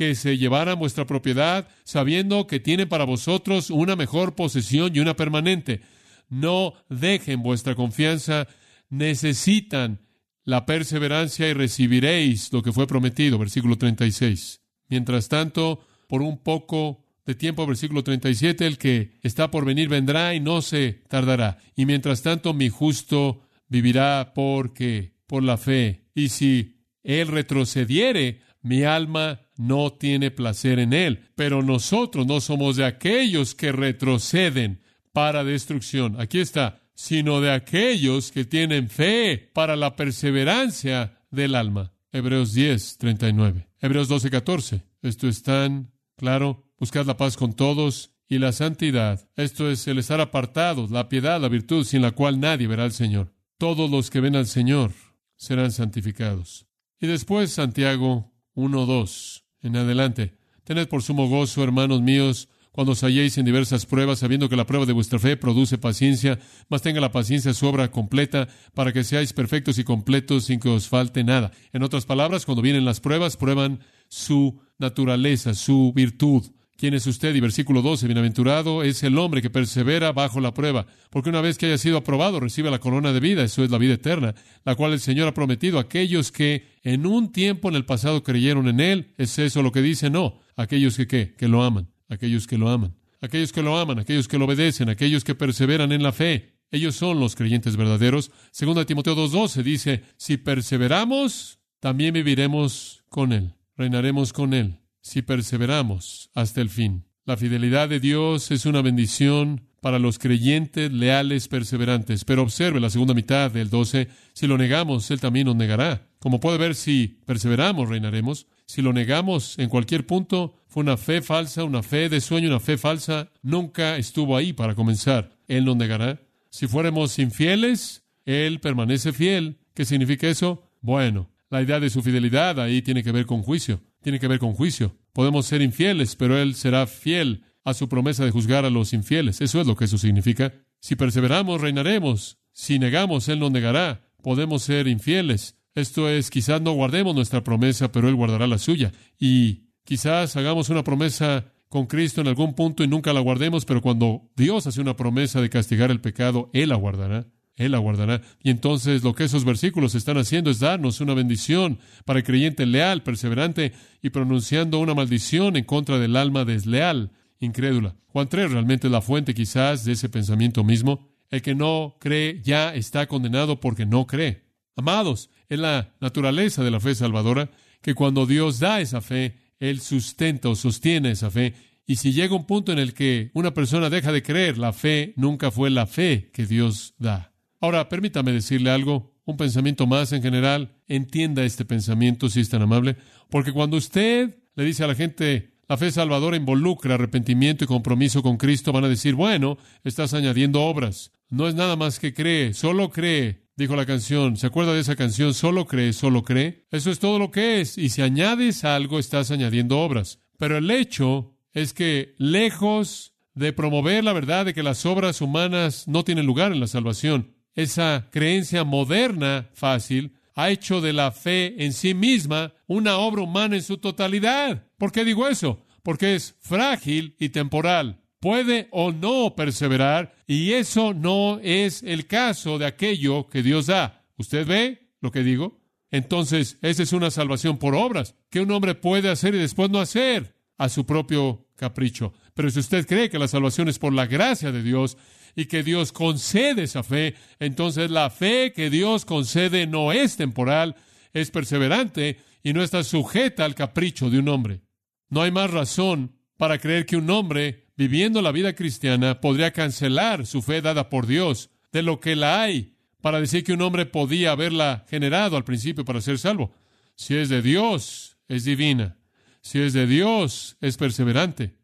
que 0.00 0.14
se 0.14 0.38
llevaran 0.38 0.78
vuestra 0.78 1.06
propiedad, 1.06 1.68
sabiendo 1.84 2.46
que 2.46 2.58
tienen 2.58 2.88
para 2.88 3.04
vosotros 3.04 3.68
una 3.68 3.96
mejor 3.96 4.34
posesión 4.34 4.96
y 4.96 5.00
una 5.00 5.14
permanente. 5.14 5.82
No 6.30 6.72
dejen 6.88 7.42
vuestra 7.42 7.74
confianza, 7.74 8.48
necesitan 8.88 10.00
la 10.42 10.64
perseverancia 10.64 11.50
y 11.50 11.52
recibiréis 11.52 12.50
lo 12.50 12.62
que 12.62 12.72
fue 12.72 12.86
prometido. 12.86 13.36
Versículo 13.36 13.76
36. 13.76 14.62
Mientras 14.88 15.28
tanto, 15.28 15.86
por 16.08 16.22
un 16.22 16.38
poco 16.38 17.04
de 17.26 17.34
tiempo, 17.34 17.66
versículo 17.66 18.02
37, 18.02 18.66
el 18.66 18.78
que 18.78 19.18
está 19.20 19.50
por 19.50 19.66
venir 19.66 19.90
vendrá 19.90 20.34
y 20.34 20.40
no 20.40 20.62
se 20.62 21.02
tardará. 21.10 21.58
Y 21.76 21.84
mientras 21.84 22.22
tanto, 22.22 22.54
mi 22.54 22.70
justo 22.70 23.42
vivirá 23.68 24.32
porque 24.34 25.12
por 25.26 25.42
la 25.42 25.58
fe. 25.58 26.06
Y 26.14 26.30
si 26.30 26.86
él 27.02 27.28
retrocediere, 27.28 28.40
mi 28.62 28.84
alma 28.84 29.40
no 29.56 29.92
tiene 29.92 30.30
placer 30.30 30.78
en 30.78 30.92
él. 30.92 31.28
Pero 31.34 31.62
nosotros 31.62 32.26
no 32.26 32.40
somos 32.40 32.76
de 32.76 32.84
aquellos 32.84 33.54
que 33.54 33.72
retroceden 33.72 34.80
para 35.12 35.44
destrucción. 35.44 36.20
Aquí 36.20 36.38
está, 36.38 36.82
sino 36.94 37.40
de 37.40 37.52
aquellos 37.52 38.32
que 38.32 38.44
tienen 38.44 38.88
fe 38.88 39.50
para 39.52 39.76
la 39.76 39.96
perseverancia 39.96 41.18
del 41.30 41.54
alma. 41.54 41.92
Hebreos 42.12 42.52
10, 42.54 42.98
39. 42.98 43.68
Hebreos 43.80 44.08
12, 44.08 44.30
14. 44.30 44.82
Esto 45.02 45.28
es 45.28 45.42
tan 45.42 45.92
claro. 46.16 46.66
Buscad 46.78 47.06
la 47.06 47.16
paz 47.16 47.36
con 47.36 47.54
todos 47.54 48.12
y 48.28 48.38
la 48.38 48.52
santidad. 48.52 49.28
Esto 49.36 49.70
es 49.70 49.86
el 49.88 49.98
estar 49.98 50.20
apartados, 50.20 50.90
la 50.90 51.08
piedad, 51.08 51.40
la 51.40 51.48
virtud, 51.48 51.84
sin 51.84 52.02
la 52.02 52.12
cual 52.12 52.40
nadie 52.40 52.66
verá 52.66 52.84
al 52.84 52.92
Señor. 52.92 53.34
Todos 53.58 53.90
los 53.90 54.08
que 54.10 54.20
ven 54.20 54.36
al 54.36 54.46
Señor 54.46 54.92
serán 55.36 55.72
santificados. 55.72 56.66
Y 57.00 57.06
después 57.06 57.52
Santiago 57.52 58.32
1, 58.60 58.86
2 58.86 59.44
en 59.62 59.76
adelante. 59.76 60.34
Tened 60.64 60.88
por 60.88 61.02
sumo 61.02 61.28
gozo, 61.28 61.62
hermanos 61.62 62.02
míos, 62.02 62.48
cuando 62.72 62.92
os 62.92 63.02
halléis 63.02 63.36
en 63.38 63.44
diversas 63.44 63.86
pruebas, 63.86 64.20
sabiendo 64.20 64.48
que 64.48 64.56
la 64.56 64.66
prueba 64.66 64.86
de 64.86 64.92
vuestra 64.92 65.18
fe 65.18 65.36
produce 65.36 65.78
paciencia, 65.78 66.38
mas 66.68 66.82
tenga 66.82 67.00
la 67.00 67.10
paciencia 67.10 67.52
su 67.52 67.66
obra 67.66 67.90
completa, 67.90 68.48
para 68.74 68.92
que 68.92 69.02
seáis 69.02 69.32
perfectos 69.32 69.78
y 69.78 69.84
completos 69.84 70.44
sin 70.44 70.60
que 70.60 70.68
os 70.68 70.88
falte 70.88 71.24
nada. 71.24 71.50
En 71.72 71.82
otras 71.82 72.06
palabras, 72.06 72.46
cuando 72.46 72.62
vienen 72.62 72.84
las 72.84 73.00
pruebas, 73.00 73.36
prueban 73.36 73.80
su 74.08 74.60
naturaleza, 74.78 75.54
su 75.54 75.92
virtud. 75.94 76.44
¿Quién 76.80 76.94
es 76.94 77.06
usted? 77.06 77.34
Y 77.34 77.40
versículo 77.40 77.82
12, 77.82 78.06
bienaventurado 78.06 78.82
es 78.82 79.02
el 79.02 79.18
hombre 79.18 79.42
que 79.42 79.50
persevera 79.50 80.12
bajo 80.12 80.40
la 80.40 80.54
prueba, 80.54 80.86
porque 81.10 81.28
una 81.28 81.42
vez 81.42 81.58
que 81.58 81.66
haya 81.66 81.76
sido 81.76 81.98
aprobado, 81.98 82.40
recibe 82.40 82.70
la 82.70 82.78
corona 82.78 83.12
de 83.12 83.20
vida, 83.20 83.44
eso 83.44 83.62
es 83.62 83.70
la 83.70 83.76
vida 83.76 83.92
eterna, 83.92 84.34
la 84.64 84.74
cual 84.76 84.94
el 84.94 85.00
Señor 85.00 85.28
ha 85.28 85.34
prometido 85.34 85.76
a 85.76 85.82
aquellos 85.82 86.32
que 86.32 86.68
en 86.82 87.04
un 87.04 87.32
tiempo 87.32 87.68
en 87.68 87.74
el 87.74 87.84
pasado 87.84 88.22
creyeron 88.22 88.66
en 88.66 88.80
Él. 88.80 89.12
¿Es 89.18 89.38
eso 89.38 89.62
lo 89.62 89.72
que 89.72 89.82
dice? 89.82 90.08
No, 90.08 90.40
aquellos 90.56 90.96
que 90.96 91.06
qué, 91.06 91.34
que 91.36 91.48
lo 91.48 91.62
aman, 91.62 91.90
aquellos 92.08 92.46
que 92.46 92.56
lo 92.56 92.70
aman, 92.70 92.96
aquellos 93.20 93.52
que 93.52 93.62
lo 93.62 93.76
aman, 93.76 93.98
aquellos 93.98 94.26
que 94.26 94.38
lo 94.38 94.46
obedecen, 94.46 94.88
aquellos 94.88 95.22
que 95.22 95.34
perseveran 95.34 95.92
en 95.92 96.02
la 96.02 96.12
fe. 96.12 96.54
Ellos 96.70 96.96
son 96.96 97.20
los 97.20 97.36
creyentes 97.36 97.76
verdaderos. 97.76 98.30
Segunda 98.52 98.86
Timoteo 98.86 99.14
2.12 99.14 99.62
dice, 99.62 100.04
si 100.16 100.38
perseveramos, 100.38 101.58
también 101.78 102.14
viviremos 102.14 103.04
con 103.10 103.34
Él, 103.34 103.52
reinaremos 103.76 104.32
con 104.32 104.54
Él 104.54 104.79
si 105.02 105.22
perseveramos 105.22 106.30
hasta 106.34 106.60
el 106.60 106.70
fin. 106.70 107.04
La 107.24 107.36
fidelidad 107.36 107.88
de 107.88 108.00
Dios 108.00 108.50
es 108.50 108.66
una 108.66 108.82
bendición 108.82 109.62
para 109.80 109.98
los 109.98 110.18
creyentes 110.18 110.92
leales 110.92 111.48
perseverantes. 111.48 112.24
Pero 112.24 112.42
observe 112.42 112.80
la 112.80 112.90
segunda 112.90 113.14
mitad 113.14 113.50
del 113.50 113.70
12. 113.70 114.08
Si 114.32 114.46
lo 114.46 114.58
negamos, 114.58 115.10
Él 115.10 115.20
también 115.20 115.46
nos 115.46 115.56
negará. 115.56 116.08
Como 116.18 116.40
puede 116.40 116.58
ver, 116.58 116.74
si 116.74 117.20
perseveramos, 117.26 117.88
reinaremos. 117.88 118.46
Si 118.66 118.82
lo 118.82 118.92
negamos 118.92 119.58
en 119.58 119.68
cualquier 119.68 120.06
punto, 120.06 120.54
fue 120.68 120.82
una 120.82 120.96
fe 120.96 121.22
falsa, 121.22 121.64
una 121.64 121.82
fe 121.82 122.08
de 122.08 122.20
sueño, 122.20 122.48
una 122.48 122.60
fe 122.60 122.78
falsa. 122.78 123.30
Nunca 123.42 123.96
estuvo 123.96 124.36
ahí 124.36 124.52
para 124.52 124.74
comenzar. 124.74 125.30
Él 125.48 125.64
nos 125.64 125.76
negará. 125.76 126.20
Si 126.50 126.66
fuéramos 126.66 127.18
infieles, 127.18 128.04
Él 128.24 128.60
permanece 128.60 129.12
fiel. 129.12 129.58
¿Qué 129.74 129.84
significa 129.84 130.28
eso? 130.28 130.70
Bueno, 130.80 131.30
la 131.48 131.62
idea 131.62 131.80
de 131.80 131.90
su 131.90 132.02
fidelidad 132.02 132.60
ahí 132.60 132.82
tiene 132.82 133.02
que 133.02 133.12
ver 133.12 133.26
con 133.26 133.42
juicio 133.42 133.80
tiene 134.02 134.18
que 134.18 134.28
ver 134.28 134.38
con 134.38 134.54
juicio. 134.54 134.96
Podemos 135.12 135.46
ser 135.46 135.62
infieles, 135.62 136.16
pero 136.16 136.38
Él 136.38 136.54
será 136.54 136.86
fiel 136.86 137.44
a 137.64 137.74
su 137.74 137.88
promesa 137.88 138.24
de 138.24 138.30
juzgar 138.30 138.64
a 138.64 138.70
los 138.70 138.92
infieles. 138.92 139.40
Eso 139.40 139.60
es 139.60 139.66
lo 139.66 139.76
que 139.76 139.84
eso 139.84 139.98
significa. 139.98 140.52
Si 140.80 140.96
perseveramos, 140.96 141.60
reinaremos. 141.60 142.38
Si 142.52 142.78
negamos, 142.78 143.28
Él 143.28 143.38
nos 143.38 143.50
negará. 143.50 144.10
Podemos 144.22 144.62
ser 144.62 144.88
infieles. 144.88 145.56
Esto 145.74 146.08
es, 146.08 146.30
quizás 146.30 146.60
no 146.60 146.72
guardemos 146.72 147.14
nuestra 147.14 147.44
promesa, 147.44 147.92
pero 147.92 148.08
Él 148.08 148.14
guardará 148.14 148.46
la 148.46 148.58
suya. 148.58 148.92
Y 149.18 149.68
quizás 149.84 150.36
hagamos 150.36 150.68
una 150.68 150.84
promesa 150.84 151.52
con 151.68 151.86
Cristo 151.86 152.20
en 152.20 152.28
algún 152.28 152.54
punto 152.54 152.82
y 152.82 152.88
nunca 152.88 153.12
la 153.12 153.20
guardemos, 153.20 153.64
pero 153.64 153.80
cuando 153.80 154.28
Dios 154.36 154.66
hace 154.66 154.80
una 154.80 154.96
promesa 154.96 155.40
de 155.40 155.50
castigar 155.50 155.90
el 155.90 156.00
pecado, 156.00 156.50
Él 156.52 156.70
la 156.70 156.74
guardará. 156.74 157.26
Él 157.60 157.72
la 157.72 157.78
guardará. 157.78 158.22
Y 158.42 158.48
entonces 158.48 159.04
lo 159.04 159.14
que 159.14 159.24
esos 159.24 159.44
versículos 159.44 159.94
están 159.94 160.16
haciendo 160.16 160.50
es 160.50 160.60
darnos 160.60 161.02
una 161.02 161.12
bendición 161.12 161.78
para 162.06 162.20
el 162.20 162.24
creyente 162.24 162.64
leal, 162.64 163.02
perseverante 163.02 163.74
y 164.00 164.08
pronunciando 164.08 164.78
una 164.78 164.94
maldición 164.94 165.58
en 165.58 165.64
contra 165.64 165.98
del 165.98 166.16
alma 166.16 166.46
desleal, 166.46 167.10
incrédula. 167.38 167.96
Juan 168.06 168.30
3 168.30 168.52
realmente 168.52 168.86
es 168.86 168.90
la 168.90 169.02
fuente 169.02 169.34
quizás 169.34 169.84
de 169.84 169.92
ese 169.92 170.08
pensamiento 170.08 170.64
mismo. 170.64 171.10
El 171.28 171.42
que 171.42 171.54
no 171.54 171.96
cree 172.00 172.40
ya 172.42 172.74
está 172.74 173.06
condenado 173.06 173.60
porque 173.60 173.84
no 173.84 174.06
cree. 174.06 174.46
Amados, 174.74 175.28
es 175.50 175.58
la 175.58 175.94
naturaleza 176.00 176.64
de 176.64 176.70
la 176.70 176.80
fe 176.80 176.94
salvadora 176.94 177.50
que 177.82 177.94
cuando 177.94 178.24
Dios 178.24 178.58
da 178.58 178.80
esa 178.80 179.02
fe, 179.02 179.36
Él 179.58 179.80
sustenta 179.82 180.48
o 180.48 180.56
sostiene 180.56 181.10
esa 181.10 181.30
fe. 181.30 181.52
Y 181.86 181.96
si 181.96 182.12
llega 182.14 182.34
un 182.34 182.46
punto 182.46 182.72
en 182.72 182.78
el 182.78 182.94
que 182.94 183.30
una 183.34 183.52
persona 183.52 183.90
deja 183.90 184.12
de 184.12 184.22
creer, 184.22 184.56
la 184.56 184.72
fe 184.72 185.12
nunca 185.16 185.50
fue 185.50 185.68
la 185.68 185.86
fe 185.86 186.30
que 186.32 186.46
Dios 186.46 186.94
da. 186.98 187.29
Ahora, 187.60 187.88
permítame 187.88 188.32
decirle 188.32 188.70
algo. 188.70 189.14
un 189.26 189.36
pensamiento 189.36 189.86
más 189.86 190.12
en 190.12 190.22
general, 190.22 190.74
entienda 190.88 191.44
este 191.44 191.64
pensamiento 191.64 192.28
si 192.28 192.40
es 192.40 192.48
tan 192.48 192.62
amable, 192.62 192.96
porque 193.28 193.52
cuando 193.52 193.76
usted 193.76 194.38
le 194.56 194.64
dice 194.64 194.82
a 194.82 194.88
la 194.88 194.96
gente, 194.96 195.54
la 195.68 195.76
fe 195.76 195.92
salvadora 195.92 196.36
involucra 196.36 196.94
arrepentimiento 196.94 197.62
y 197.62 197.68
compromiso 197.68 198.24
con 198.24 198.38
Cristo, 198.38 198.72
van 198.72 198.84
a 198.84 198.88
decir, 198.88 199.14
bueno, 199.14 199.56
estás 199.84 200.14
añadiendo 200.14 200.62
obras. 200.62 201.12
No 201.28 201.46
es 201.46 201.54
nada 201.54 201.76
más 201.76 202.00
que 202.00 202.12
cree, 202.12 202.54
solo 202.54 202.90
cree, 202.90 203.46
dijo 203.56 203.76
la 203.76 203.86
canción. 203.86 204.36
¿Se 204.36 204.48
acuerda 204.48 204.74
de 204.74 204.80
esa 204.80 204.96
canción? 204.96 205.32
Solo 205.32 205.66
cree, 205.66 205.92
solo 205.92 206.24
cree. 206.24 206.66
Eso 206.72 206.90
es 206.90 206.98
todo 206.98 207.20
lo 207.20 207.30
que 207.30 207.60
es. 207.60 207.78
Y 207.78 207.90
si 207.90 208.02
añades 208.02 208.64
algo, 208.64 208.98
estás 208.98 209.30
añadiendo 209.30 209.78
obras. 209.78 210.18
Pero 210.38 210.56
el 210.56 210.68
hecho 210.72 211.36
es 211.52 211.72
que 211.72 212.16
lejos 212.18 213.14
de 213.34 213.52
promover 213.52 214.02
la 214.02 214.12
verdad 214.12 214.46
de 214.46 214.54
que 214.54 214.64
las 214.64 214.84
obras 214.86 215.20
humanas 215.20 215.86
no 215.86 216.02
tienen 216.02 216.26
lugar 216.26 216.50
en 216.50 216.58
la 216.58 216.66
salvación, 216.66 217.36
esa 217.62 218.08
creencia 218.10 218.64
moderna 218.64 219.48
fácil 219.54 220.14
ha 220.34 220.50
hecho 220.50 220.80
de 220.80 220.92
la 220.92 221.12
fe 221.12 221.64
en 221.64 221.72
sí 221.72 221.94
misma 221.94 222.54
una 222.66 222.96
obra 222.98 223.22
humana 223.22 223.56
en 223.56 223.62
su 223.62 223.78
totalidad. 223.78 224.66
¿Por 224.78 224.92
qué 224.92 225.04
digo 225.04 225.28
eso? 225.28 225.64
Porque 225.82 226.14
es 226.14 226.36
frágil 226.40 227.16
y 227.18 227.30
temporal. 227.30 228.00
Puede 228.20 228.68
o 228.70 228.92
no 228.92 229.34
perseverar 229.34 230.14
y 230.26 230.52
eso 230.52 230.94
no 230.94 231.40
es 231.42 231.82
el 231.82 232.06
caso 232.06 232.58
de 232.58 232.66
aquello 232.66 233.28
que 233.28 233.42
Dios 233.42 233.66
da. 233.66 234.04
¿Usted 234.16 234.46
ve 234.46 234.90
lo 235.00 235.10
que 235.10 235.22
digo? 235.22 235.60
Entonces, 235.90 236.58
esa 236.62 236.82
es 236.82 236.92
una 236.92 237.10
salvación 237.10 237.58
por 237.58 237.74
obras, 237.74 238.14
que 238.30 238.40
un 238.40 238.50
hombre 238.52 238.74
puede 238.74 239.10
hacer 239.10 239.34
y 239.34 239.38
después 239.38 239.70
no 239.70 239.80
hacer 239.80 240.36
a 240.56 240.68
su 240.68 240.86
propio 240.86 241.48
capricho. 241.56 242.12
Pero 242.34 242.50
si 242.50 242.60
usted 242.60 242.86
cree 242.86 243.10
que 243.10 243.18
la 243.18 243.28
salvación 243.28 243.68
es 243.68 243.78
por 243.78 243.92
la 243.92 244.06
gracia 244.06 244.52
de 244.52 244.62
Dios 244.62 244.96
y 245.34 245.46
que 245.46 245.62
Dios 245.62 245.92
concede 245.92 246.64
esa 246.64 246.82
fe, 246.82 247.14
entonces 247.38 247.90
la 247.90 248.10
fe 248.10 248.52
que 248.54 248.70
Dios 248.70 249.04
concede 249.04 249.66
no 249.66 249.92
es 249.92 250.16
temporal, 250.16 250.76
es 251.12 251.30
perseverante 251.30 252.18
y 252.42 252.52
no 252.52 252.62
está 252.62 252.82
sujeta 252.84 253.44
al 253.44 253.54
capricho 253.54 254.10
de 254.10 254.18
un 254.18 254.28
hombre. 254.28 254.62
No 255.08 255.22
hay 255.22 255.30
más 255.30 255.50
razón 255.50 256.16
para 256.36 256.58
creer 256.58 256.86
que 256.86 256.96
un 256.96 257.10
hombre, 257.10 257.66
viviendo 257.76 258.22
la 258.22 258.32
vida 258.32 258.54
cristiana, 258.54 259.20
podría 259.20 259.52
cancelar 259.52 260.26
su 260.26 260.40
fe 260.42 260.62
dada 260.62 260.88
por 260.88 261.06
Dios 261.06 261.50
de 261.72 261.82
lo 261.82 262.00
que 262.00 262.16
la 262.16 262.40
hay 262.40 262.76
para 263.00 263.20
decir 263.20 263.44
que 263.44 263.52
un 263.52 263.62
hombre 263.62 263.86
podía 263.86 264.32
haberla 264.32 264.84
generado 264.88 265.36
al 265.36 265.44
principio 265.44 265.84
para 265.84 266.00
ser 266.00 266.18
salvo. 266.18 266.52
Si 266.94 267.16
es 267.16 267.28
de 267.28 267.42
Dios, 267.42 268.18
es 268.28 268.44
divina. 268.44 268.98
Si 269.42 269.60
es 269.60 269.72
de 269.72 269.86
Dios, 269.86 270.56
es 270.60 270.76
perseverante. 270.76 271.56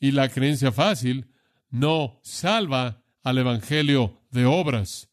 Y 0.00 0.10
la 0.10 0.28
creencia 0.28 0.72
fácil 0.72 1.28
no 1.70 2.18
salva 2.22 3.02
al 3.22 3.38
Evangelio 3.38 4.20
de 4.30 4.46
obras. 4.46 5.08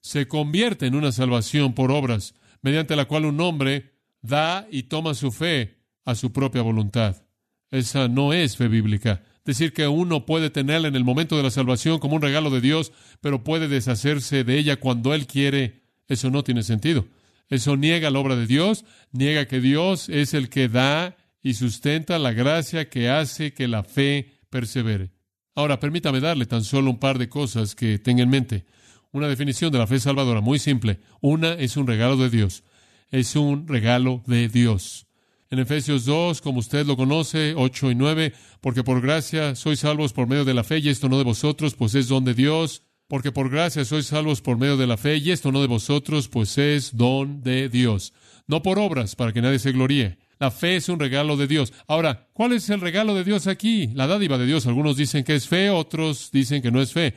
Se 0.00 0.28
convierte 0.28 0.86
en 0.86 0.94
una 0.94 1.12
salvación 1.12 1.74
por 1.74 1.90
obras, 1.90 2.34
mediante 2.62 2.96
la 2.96 3.06
cual 3.06 3.24
un 3.24 3.40
hombre 3.40 3.92
da 4.22 4.66
y 4.70 4.84
toma 4.84 5.14
su 5.14 5.32
fe 5.32 5.78
a 6.04 6.14
su 6.14 6.32
propia 6.32 6.62
voluntad. 6.62 7.22
Esa 7.70 8.08
no 8.08 8.32
es 8.32 8.56
fe 8.56 8.68
bíblica. 8.68 9.22
Decir 9.44 9.72
que 9.72 9.86
uno 9.86 10.26
puede 10.26 10.50
tenerla 10.50 10.88
en 10.88 10.96
el 10.96 11.04
momento 11.04 11.36
de 11.36 11.42
la 11.42 11.50
salvación 11.50 11.98
como 11.98 12.16
un 12.16 12.22
regalo 12.22 12.50
de 12.50 12.60
Dios, 12.60 12.92
pero 13.20 13.44
puede 13.44 13.68
deshacerse 13.68 14.44
de 14.44 14.58
ella 14.58 14.76
cuando 14.76 15.14
Él 15.14 15.26
quiere, 15.26 15.82
eso 16.08 16.30
no 16.30 16.42
tiene 16.44 16.62
sentido. 16.62 17.06
Eso 17.48 17.76
niega 17.76 18.10
la 18.10 18.18
obra 18.18 18.36
de 18.36 18.46
Dios, 18.46 18.84
niega 19.12 19.46
que 19.46 19.60
Dios 19.60 20.08
es 20.08 20.34
el 20.34 20.48
que 20.48 20.68
da 20.68 21.16
y 21.42 21.54
sustenta 21.54 22.18
la 22.18 22.32
gracia 22.32 22.88
que 22.88 23.08
hace 23.08 23.54
que 23.54 23.68
la 23.68 23.84
fe 23.84 24.32
persevere. 24.50 25.15
Ahora, 25.56 25.80
permítame 25.80 26.20
darle 26.20 26.44
tan 26.44 26.62
solo 26.64 26.90
un 26.90 26.98
par 26.98 27.18
de 27.18 27.30
cosas 27.30 27.74
que 27.74 27.98
tenga 27.98 28.22
en 28.22 28.28
mente. 28.28 28.66
Una 29.10 29.26
definición 29.26 29.72
de 29.72 29.78
la 29.78 29.86
fe 29.86 29.98
salvadora 29.98 30.42
muy 30.42 30.58
simple. 30.58 31.00
Una 31.22 31.54
es 31.54 31.78
un 31.78 31.86
regalo 31.86 32.18
de 32.18 32.28
Dios. 32.28 32.62
Es 33.10 33.34
un 33.36 33.66
regalo 33.66 34.22
de 34.26 34.50
Dios. 34.50 35.06
En 35.48 35.58
Efesios 35.58 36.04
2, 36.04 36.42
como 36.42 36.58
usted 36.58 36.84
lo 36.84 36.98
conoce, 36.98 37.54
8 37.56 37.90
y 37.90 37.94
9, 37.94 38.34
porque 38.60 38.84
por 38.84 39.00
gracia 39.00 39.54
sois 39.54 39.80
salvos 39.80 40.12
por 40.12 40.26
medio 40.26 40.44
de 40.44 40.52
la 40.52 40.62
fe, 40.62 40.78
y 40.78 40.90
esto 40.90 41.08
no 41.08 41.16
de 41.16 41.24
vosotros, 41.24 41.74
pues 41.74 41.94
es 41.94 42.08
don 42.08 42.26
de 42.26 42.34
Dios. 42.34 42.82
Porque 43.08 43.32
por 43.32 43.48
gracia 43.48 43.86
sois 43.86 44.04
salvos 44.04 44.42
por 44.42 44.58
medio 44.58 44.76
de 44.76 44.86
la 44.86 44.98
fe, 44.98 45.16
y 45.16 45.30
esto 45.30 45.52
no 45.52 45.62
de 45.62 45.68
vosotros, 45.68 46.28
pues 46.28 46.58
es 46.58 46.94
don 46.94 47.42
de 47.42 47.70
Dios. 47.70 48.12
No 48.46 48.62
por 48.62 48.78
obras, 48.78 49.16
para 49.16 49.32
que 49.32 49.40
nadie 49.40 49.58
se 49.58 49.72
gloríe. 49.72 50.18
La 50.38 50.50
fe 50.50 50.76
es 50.76 50.88
un 50.88 51.00
regalo 51.00 51.36
de 51.36 51.46
Dios. 51.46 51.72
Ahora, 51.86 52.28
¿cuál 52.32 52.52
es 52.52 52.68
el 52.70 52.80
regalo 52.80 53.14
de 53.14 53.24
Dios 53.24 53.46
aquí? 53.46 53.88
La 53.94 54.06
dádiva 54.06 54.36
de 54.38 54.46
Dios. 54.46 54.66
Algunos 54.66 54.96
dicen 54.96 55.24
que 55.24 55.34
es 55.34 55.48
fe, 55.48 55.70
otros 55.70 56.30
dicen 56.30 56.60
que 56.62 56.70
no 56.70 56.82
es 56.82 56.92
fe. 56.92 57.14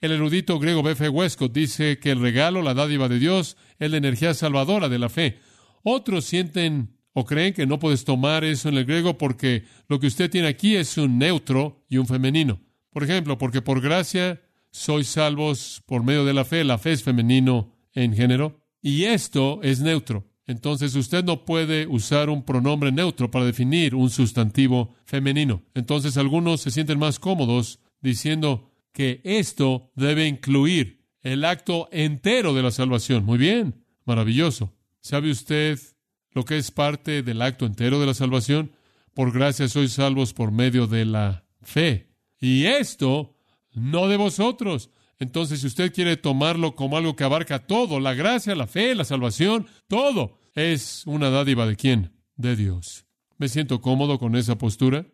El 0.00 0.12
erudito 0.12 0.58
griego 0.58 0.82
B.F. 0.82 1.08
Westcott 1.08 1.52
dice 1.52 1.98
que 1.98 2.10
el 2.10 2.20
regalo, 2.20 2.62
la 2.62 2.74
dádiva 2.74 3.08
de 3.08 3.18
Dios, 3.18 3.56
es 3.78 3.90
la 3.90 3.96
energía 3.96 4.34
salvadora 4.34 4.88
de 4.88 4.98
la 4.98 5.08
fe. 5.08 5.38
Otros 5.82 6.24
sienten 6.24 6.98
o 7.12 7.24
creen 7.24 7.54
que 7.54 7.66
no 7.66 7.78
puedes 7.78 8.04
tomar 8.04 8.44
eso 8.44 8.68
en 8.68 8.76
el 8.76 8.84
griego 8.84 9.16
porque 9.16 9.64
lo 9.88 10.00
que 10.00 10.08
usted 10.08 10.30
tiene 10.30 10.48
aquí 10.48 10.76
es 10.76 10.98
un 10.98 11.18
neutro 11.18 11.84
y 11.88 11.98
un 11.98 12.06
femenino. 12.06 12.60
Por 12.90 13.04
ejemplo, 13.04 13.38
porque 13.38 13.62
por 13.62 13.80
gracia 13.80 14.42
sois 14.70 15.06
salvos 15.06 15.82
por 15.86 16.02
medio 16.02 16.24
de 16.24 16.34
la 16.34 16.44
fe. 16.44 16.64
La 16.64 16.78
fe 16.78 16.92
es 16.92 17.02
femenino 17.02 17.76
en 17.92 18.14
género 18.14 18.66
y 18.82 19.04
esto 19.04 19.60
es 19.62 19.80
neutro. 19.80 20.33
Entonces 20.46 20.94
usted 20.94 21.24
no 21.24 21.44
puede 21.44 21.86
usar 21.86 22.28
un 22.28 22.44
pronombre 22.44 22.92
neutro 22.92 23.30
para 23.30 23.46
definir 23.46 23.94
un 23.94 24.10
sustantivo 24.10 24.94
femenino. 25.06 25.62
Entonces 25.74 26.16
algunos 26.16 26.60
se 26.60 26.70
sienten 26.70 26.98
más 26.98 27.18
cómodos 27.18 27.80
diciendo 28.00 28.70
que 28.92 29.20
esto 29.24 29.90
debe 29.94 30.26
incluir 30.26 31.04
el 31.22 31.44
acto 31.44 31.88
entero 31.90 32.52
de 32.52 32.62
la 32.62 32.70
salvación. 32.70 33.24
Muy 33.24 33.38
bien, 33.38 33.82
maravilloso. 34.04 34.74
¿Sabe 35.00 35.30
usted 35.30 35.78
lo 36.32 36.44
que 36.44 36.58
es 36.58 36.70
parte 36.70 37.22
del 37.22 37.40
acto 37.40 37.64
entero 37.64 37.98
de 37.98 38.06
la 38.06 38.14
salvación? 38.14 38.72
Por 39.14 39.32
gracia 39.32 39.68
sois 39.68 39.92
salvos 39.92 40.34
por 40.34 40.52
medio 40.52 40.86
de 40.86 41.06
la 41.06 41.44
fe. 41.62 42.10
Y 42.38 42.66
esto 42.66 43.36
no 43.72 44.08
de 44.08 44.16
vosotros. 44.16 44.90
Entonces, 45.24 45.62
si 45.62 45.66
usted 45.66 45.90
quiere 45.90 46.18
tomarlo 46.18 46.74
como 46.74 46.98
algo 46.98 47.16
que 47.16 47.24
abarca 47.24 47.66
todo, 47.66 47.98
la 47.98 48.12
gracia, 48.12 48.54
la 48.54 48.66
fe, 48.66 48.94
la 48.94 49.06
salvación, 49.06 49.66
todo, 49.88 50.38
es 50.54 51.02
una 51.06 51.30
dádiva 51.30 51.66
de 51.66 51.76
quién? 51.76 52.12
De 52.36 52.56
Dios. 52.56 53.06
¿Me 53.38 53.48
siento 53.48 53.80
cómodo 53.80 54.18
con 54.18 54.36
esa 54.36 54.58
postura? 54.58 55.06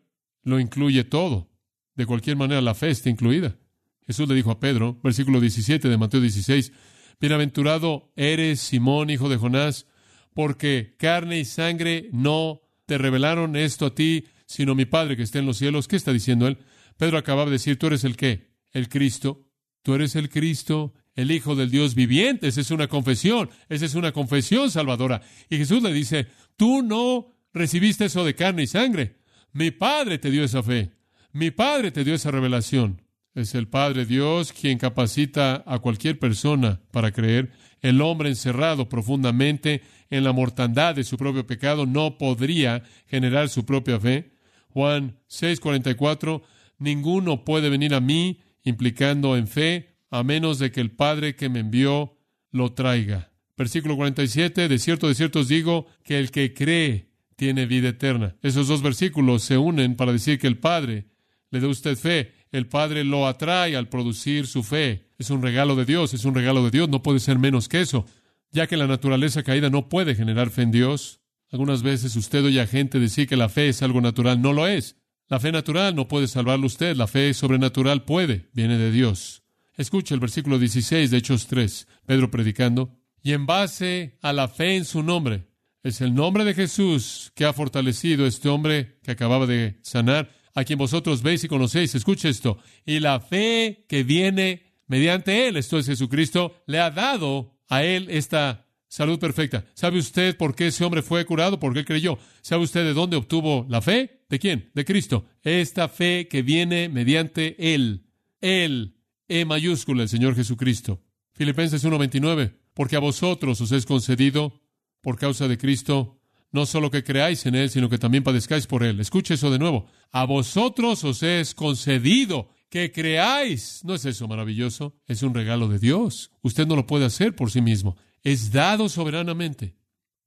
Lo 0.43 0.59
incluye 0.59 1.05
todo. 1.05 1.49
De 1.95 2.07
cualquier 2.07 2.37
manera, 2.37 2.61
la 2.61 2.75
fe 2.75 2.91
está 2.91 3.09
incluida. 3.09 3.57
Jesús 4.05 4.29
le 4.29 4.35
dijo 4.35 4.51
a 4.51 4.59
Pedro, 4.59 4.99
versículo 5.05 5.39
17 5.39 5.89
de 5.89 5.97
Mateo 5.97 6.21
16, 6.21 6.73
Bienaventurado 7.21 8.13
eres 8.17 8.59
Simón, 8.59 9.11
hijo 9.11 9.29
de 9.29 9.37
Jonás, 9.37 9.87
porque 10.35 10.97
carne 10.99 11.39
y 11.39 11.45
sangre 11.45 12.09
no 12.13 12.63
te 12.87 12.99
revelaron 12.99 13.55
esto 13.55 13.87
a 13.87 13.95
ti, 13.95 14.25
sino 14.45 14.75
mi 14.75 14.87
Padre 14.87 15.17
que 15.17 15.23
está 15.23 15.39
en 15.39 15.47
los 15.47 15.59
cielos. 15.59 15.87
¿Qué 15.87 15.95
está 15.95 16.13
diciendo 16.13 16.49
él? 16.49 16.59
Pedro 16.97 17.17
acababa 17.17 17.45
de 17.45 17.53
decir, 17.53 17.79
tú 17.79 17.87
eres 17.87 18.03
el 18.03 18.17
qué? 18.17 18.51
El 18.73 18.89
Cristo. 18.89 19.47
Tú 19.83 19.95
eres 19.95 20.17
el 20.17 20.29
Cristo, 20.29 20.95
el 21.15 21.31
Hijo 21.31 21.55
del 21.55 21.71
Dios 21.71 21.95
viviente. 21.95 22.49
Esa 22.49 22.61
es 22.61 22.71
una 22.71 22.89
confesión. 22.89 23.51
Esa 23.69 23.87
es 23.87 23.95
una 23.95 24.13
confesión 24.13 24.71
salvadora. 24.71 25.23
Y 25.49 25.57
Jesús 25.57 25.83
le 25.83 25.93
dice, 25.93 26.27
tú 26.57 26.83
no 26.83 27.35
recibiste 27.53 28.07
eso 28.07 28.25
de 28.25 28.35
carne 28.35 28.65
y 28.65 28.67
sangre. 28.67 29.17
Mi 29.53 29.71
Padre 29.71 30.19
te 30.19 30.31
dio 30.31 30.45
esa 30.45 30.63
fe. 30.63 30.93
Mi 31.33 31.51
Padre 31.51 31.91
te 31.91 32.05
dio 32.05 32.15
esa 32.15 32.31
revelación. 32.31 33.03
Es 33.35 33.55
el 33.55 33.69
Padre 33.69 34.07
Dios 34.07 34.53
quien 34.53 34.79
capacita 34.79 35.63
a 35.67 35.79
cualquier 35.79 36.19
persona 36.19 36.81
para 36.91 37.13
creer. 37.13 37.53
El 37.81 38.01
hombre 38.01 38.29
encerrado 38.29 38.89
profundamente 38.89 39.83
en 40.11 40.25
la 40.25 40.33
mortandad 40.33 40.97
de 40.97 41.05
su 41.05 41.17
propio 41.17 41.47
pecado 41.47 41.87
no 41.87 42.19
podría 42.19 42.83
generar 43.07 43.49
su 43.49 43.65
propia 43.65 44.01
fe. 44.01 44.33
Juan 44.69 45.17
6:44, 45.29 46.43
ninguno 46.79 47.45
puede 47.45 47.71
venir 47.71 47.95
a 47.95 48.01
mí 48.01 48.41
implicando 48.65 49.37
en 49.37 49.47
fe, 49.47 49.97
a 50.11 50.23
menos 50.23 50.59
de 50.59 50.73
que 50.73 50.81
el 50.81 50.91
Padre 50.91 51.37
que 51.37 51.49
me 51.49 51.61
envió 51.61 52.17
lo 52.51 52.73
traiga. 52.73 53.31
Versículo 53.57 53.97
47, 53.97 54.69
de 54.69 54.79
cierto, 54.79 55.09
de 55.09 55.15
cierto 55.15 55.41
os 55.41 55.49
digo 55.49 55.87
que 56.03 56.19
el 56.19 56.31
que 56.31 56.55
cree 56.55 57.11
tiene 57.37 57.67
vida 57.67 57.89
eterna. 57.89 58.37
Esos 58.43 58.69
dos 58.69 58.83
versículos 58.83 59.43
se 59.43 59.57
unen 59.57 59.97
para 59.97 60.13
decir 60.13 60.39
que 60.39 60.47
el 60.47 60.59
Padre 60.59 61.07
le 61.51 61.61
da 61.61 61.69
usted 61.69 61.97
fe. 61.97 62.33
El 62.53 62.67
Padre 62.67 63.05
lo 63.05 63.27
atrae 63.27 63.77
al 63.77 63.89
producir 63.89 64.47
su 64.47 64.63
fe. 64.63 65.09
Es 65.19 65.31
un 65.31 65.43
regalo 65.43 65.77
de 65.77 65.85
Dios, 65.85 66.15
es 66.15 66.25
un 66.25 66.35
regalo 66.35 66.65
de 66.65 66.71
Dios, 66.71 66.89
no 66.89 67.03
puede 67.03 67.21
ser 67.21 67.39
menos 67.39 67.69
que 67.69 67.81
eso. 67.81 68.07
Ya 68.51 68.67
que 68.67 68.77
la 68.77 68.87
naturaleza 68.87 69.43
caída 69.43 69.71
no 69.71 69.89
puede 69.89 70.15
generar 70.15 70.51
fe 70.51 70.63
en 70.63 70.71
Dios. 70.71 71.21
Algunas 71.51 71.83
veces 71.83 72.17
usted 72.17 72.45
oye 72.45 72.61
a 72.61 72.67
gente 72.67 72.99
decir 72.99 73.29
que 73.29 73.37
la 73.37 73.49
fe 73.49 73.69
es 73.69 73.83
algo 73.83 74.01
natural. 74.01 74.43
No 74.43 74.53
lo 74.53 74.67
es. 74.67 74.97
La 75.31 75.39
fe 75.39 75.53
natural 75.53 75.95
no 75.95 76.09
puede 76.09 76.27
salvarlo 76.27 76.67
usted, 76.67 76.97
la 76.97 77.07
fe 77.07 77.33
sobrenatural 77.35 78.05
puede, 78.05 78.51
viene 78.53 78.77
de 78.79 78.91
Dios. 78.91 79.45
Escucha 79.77 80.13
el 80.13 80.19
versículo 80.19 80.59
16 80.59 81.09
de 81.09 81.19
Hechos 81.19 81.47
3, 81.47 81.87
Pedro 82.05 82.33
predicando, 82.33 82.99
y 83.23 83.33
en 83.33 83.47
base 83.47 84.19
a 84.23 84.33
la 84.33 84.49
fe 84.49 84.75
en 84.75 84.85
su 84.85 85.05
nombre, 85.05 85.47
es 85.85 86.01
el 86.01 86.17
nombre 86.17 86.43
de 86.45 86.55
Jesús 86.55 87.31
que 87.37 87.45
ha 87.45 87.53
fortalecido 87.53 88.27
este 88.27 88.49
hombre 88.49 88.99
que 89.05 89.13
acababa 89.13 89.47
de 89.47 89.79
sanar, 89.83 90.33
a 90.53 90.65
quien 90.65 90.81
vosotros 90.81 91.23
veis 91.23 91.45
y 91.45 91.49
conocéis, 91.49 91.95
escucha 91.95 92.29
esto, 92.29 92.59
y 92.85 92.99
la 92.99 93.21
fe 93.21 93.87
que 93.89 94.03
viene 94.03 94.83
mediante 94.89 95.47
él, 95.47 95.57
esto 95.57 95.79
es 95.79 95.87
Jesucristo, 95.87 96.57
le 96.67 96.81
ha 96.81 96.91
dado 96.91 97.57
a 97.69 97.85
Él 97.85 98.09
esta 98.11 98.67
salud 98.89 99.21
perfecta. 99.21 99.65
¿Sabe 99.75 100.01
usted 100.01 100.37
por 100.37 100.57
qué 100.57 100.67
ese 100.67 100.85
hombre 100.85 101.03
fue 101.03 101.25
curado? 101.25 101.61
¿Por 101.61 101.73
qué 101.73 101.85
creyó? 101.85 102.19
¿Sabe 102.43 102.65
usted 102.65 102.83
de 102.83 102.95
dónde 102.95 103.17
obtuvo 103.17 103.65
la 103.69 103.81
fe? 103.81 104.20
¿De 104.31 104.39
quién? 104.39 104.71
De 104.75 104.85
Cristo. 104.85 105.27
Esta 105.43 105.89
fe 105.89 106.29
que 106.29 106.43
viene 106.43 106.89
mediante 106.89 107.75
Él. 107.75 108.07
Él, 108.41 108.97
E 109.29 109.45
mayúscula, 109.45 110.05
el 110.05 110.09
Señor 110.09 110.35
Jesucristo. 110.35 111.03
Filipenses 111.35 111.85
1:29. 111.85 112.57
Porque 112.73 112.97
a 112.97 113.01
vosotros 113.01 113.61
os 113.61 113.73
es 113.73 113.85
concedido, 113.85 114.63
por 115.01 115.19
causa 115.19 115.49
de 115.49 115.59
Cristo, 115.59 116.21
no 116.53 116.65
solo 116.65 116.91
que 116.91 117.03
creáis 117.05 117.45
en 117.47 117.55
Él, 117.57 117.71
sino 117.71 117.89
que 117.89 117.99
también 117.99 118.23
padezcáis 118.23 118.67
por 118.67 118.85
Él. 118.85 119.01
Escuche 119.01 119.35
eso 119.35 119.51
de 119.51 119.59
nuevo. 119.59 119.87
A 120.13 120.25
vosotros 120.25 121.03
os 121.05 121.23
es 121.23 121.55
concedido 121.55 122.51
que 122.69 122.93
creáis. 122.93 123.85
¿No 123.85 123.95
es 123.95 124.05
eso 124.05 124.29
maravilloso? 124.29 124.95
Es 125.07 125.23
un 125.23 125.35
regalo 125.35 125.69
de 125.69 125.81
Dios. 125.81 126.31
Usted 126.43 126.67
no 126.67 126.77
lo 126.77 126.87
puede 126.87 127.05
hacer 127.05 127.35
por 127.35 127.51
sí 127.51 127.61
mismo. 127.61 127.97
Es 128.23 128.53
dado 128.53 128.89
soberanamente. 128.89 129.77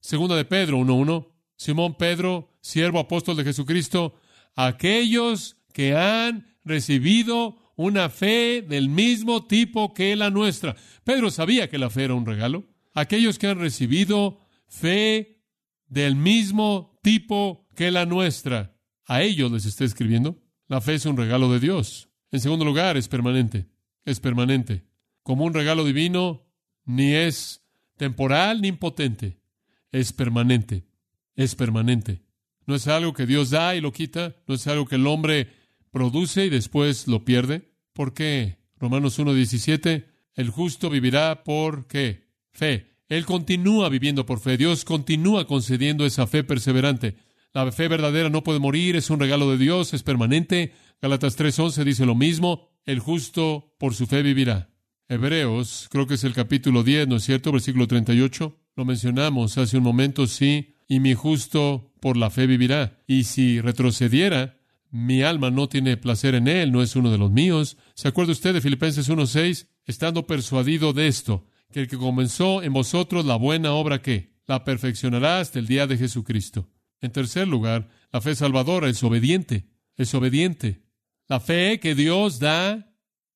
Segunda 0.01 0.35
de 0.35 0.45
Pedro 0.45 0.77
1.1. 0.79 1.29
Simón 1.55 1.95
Pedro, 1.95 2.52
siervo 2.63 2.99
apóstol 2.99 3.35
de 3.35 3.43
Jesucristo, 3.43 4.15
aquellos 4.55 5.57
que 5.73 5.95
han 5.95 6.47
recibido 6.63 7.57
una 7.75 8.09
fe 8.09 8.61
del 8.61 8.89
mismo 8.89 9.45
tipo 9.45 9.93
que 9.93 10.15
la 10.15 10.29
nuestra. 10.29 10.75
Pedro 11.03 11.29
sabía 11.29 11.69
que 11.69 11.77
la 11.77 11.89
fe 11.89 12.05
era 12.05 12.13
un 12.13 12.25
regalo. 12.25 12.65
Aquellos 12.93 13.37
que 13.37 13.47
han 13.47 13.59
recibido 13.59 14.39
fe 14.67 15.43
del 15.87 16.15
mismo 16.15 16.97
tipo 17.01 17.67
que 17.75 17.91
la 17.91 18.05
nuestra. 18.05 18.77
A 19.05 19.21
ellos 19.21 19.51
les 19.51 19.65
está 19.65 19.83
escribiendo. 19.83 20.41
La 20.67 20.79
fe 20.79 20.93
es 20.93 21.05
un 21.05 21.17
regalo 21.17 21.51
de 21.51 21.59
Dios. 21.59 22.09
En 22.31 22.39
segundo 22.39 22.63
lugar, 22.63 22.95
es 22.95 23.07
permanente. 23.07 23.67
Es 24.05 24.19
permanente. 24.19 24.85
Como 25.21 25.43
un 25.43 25.53
regalo 25.53 25.83
divino, 25.83 26.47
ni 26.85 27.13
es 27.13 27.65
temporal 27.97 28.61
ni 28.61 28.69
impotente. 28.69 29.39
Es 29.91 30.13
permanente. 30.13 30.85
Es 31.35 31.55
permanente. 31.55 32.23
No 32.65 32.75
es 32.75 32.87
algo 32.87 33.13
que 33.13 33.25
Dios 33.25 33.49
da 33.49 33.75
y 33.75 33.81
lo 33.81 33.91
quita. 33.91 34.35
No 34.47 34.55
es 34.55 34.67
algo 34.67 34.85
que 34.85 34.95
el 34.95 35.07
hombre 35.07 35.49
produce 35.91 36.45
y 36.45 36.49
después 36.49 37.07
lo 37.07 37.23
pierde. 37.25 37.71
¿Por 37.93 38.13
qué? 38.13 38.57
Romanos 38.79 39.19
1.17. 39.19 40.05
El 40.35 40.49
justo 40.49 40.89
vivirá 40.89 41.43
por 41.43 41.87
qué? 41.87 42.27
Fe. 42.51 42.93
Él 43.07 43.25
continúa 43.25 43.89
viviendo 43.89 44.25
por 44.25 44.39
fe. 44.39 44.57
Dios 44.57 44.85
continúa 44.85 45.45
concediendo 45.45 46.05
esa 46.05 46.25
fe 46.25 46.43
perseverante. 46.43 47.15
La 47.53 47.71
fe 47.71 47.87
verdadera 47.87 48.29
no 48.29 48.43
puede 48.43 48.59
morir, 48.59 48.95
es 48.95 49.11
un 49.11 49.19
regalo 49.19 49.51
de 49.51 49.57
Dios, 49.57 49.93
es 49.93 50.01
permanente. 50.01 50.73
Galatas 50.99 51.37
3:11 51.37 51.83
dice 51.83 52.05
lo 52.05 52.15
mismo, 52.15 52.69
el 52.85 52.99
justo 52.99 53.75
por 53.77 53.93
su 53.93 54.07
fe 54.07 54.23
vivirá. 54.23 54.69
Hebreos, 55.07 55.87
creo 55.91 56.07
que 56.07 56.15
es 56.15 56.23
el 56.23 56.33
capítulo 56.33 56.81
10, 56.81 57.07
¿no 57.07 57.17
es 57.17 57.23
cierto? 57.23 57.51
Versículo 57.51 57.87
38. 57.87 58.57
Lo 58.75 58.85
mencionamos 58.85 59.59
hace 59.59 59.77
un 59.77 59.83
momento, 59.83 60.25
sí, 60.25 60.72
y 60.87 60.99
mi 60.99 61.13
justo 61.13 61.93
por 61.99 62.17
la 62.17 62.29
fe 62.29 62.47
vivirá. 62.47 62.99
Y 63.07 63.23
si 63.23 63.61
retrocediera, 63.61 64.57
mi 64.91 65.23
alma 65.23 65.49
no 65.49 65.67
tiene 65.67 65.97
placer 65.97 66.35
en 66.35 66.47
él, 66.47 66.71
no 66.71 66.83
es 66.83 66.95
uno 66.95 67.11
de 67.11 67.17
los 67.17 67.31
míos. 67.31 67.77
¿Se 67.95 68.07
acuerda 68.07 68.31
usted 68.31 68.53
de 68.53 68.61
Filipenses 68.61 69.09
1:6? 69.09 69.67
Estando 69.85 70.27
persuadido 70.27 70.93
de 70.93 71.07
esto, 71.07 71.47
que 71.71 71.81
el 71.81 71.87
que 71.87 71.97
comenzó 71.97 72.61
en 72.61 72.73
vosotros 72.73 73.25
la 73.25 73.35
buena 73.35 73.73
obra 73.73 74.01
que 74.01 74.33
la 74.45 74.63
perfeccionará 74.63 75.39
hasta 75.39 75.59
el 75.59 75.67
día 75.67 75.87
de 75.87 75.97
Jesucristo. 75.97 76.69
En 77.01 77.11
tercer 77.11 77.47
lugar, 77.47 77.89
la 78.11 78.21
fe 78.21 78.35
salvadora 78.35 78.87
es 78.87 79.03
obediente, 79.03 79.65
es 79.97 80.13
obediente. 80.13 80.83
La 81.27 81.39
fe 81.39 81.79
que 81.79 81.95
Dios 81.95 82.39
da 82.39 82.95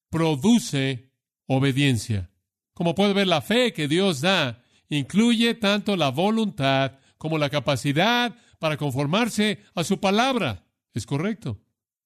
produce 0.10 1.12
obediencia. 1.48 2.30
Como 2.74 2.94
puede 2.96 3.14
ver, 3.14 3.28
la 3.28 3.42
fe 3.42 3.74
que 3.74 3.88
Dios 3.88 4.22
da 4.22 4.64
incluye 4.90 5.56
tanto 5.56 5.96
la 5.96 6.10
voluntad 6.10 7.00
como 7.18 7.38
la 7.38 7.50
capacidad 7.50 8.36
para 8.60 8.78
conformarse 8.78 9.60
a 9.76 9.84
su 9.84 10.00
palabra. 10.00 10.66
Es 10.94 11.06
correcto. 11.06 11.60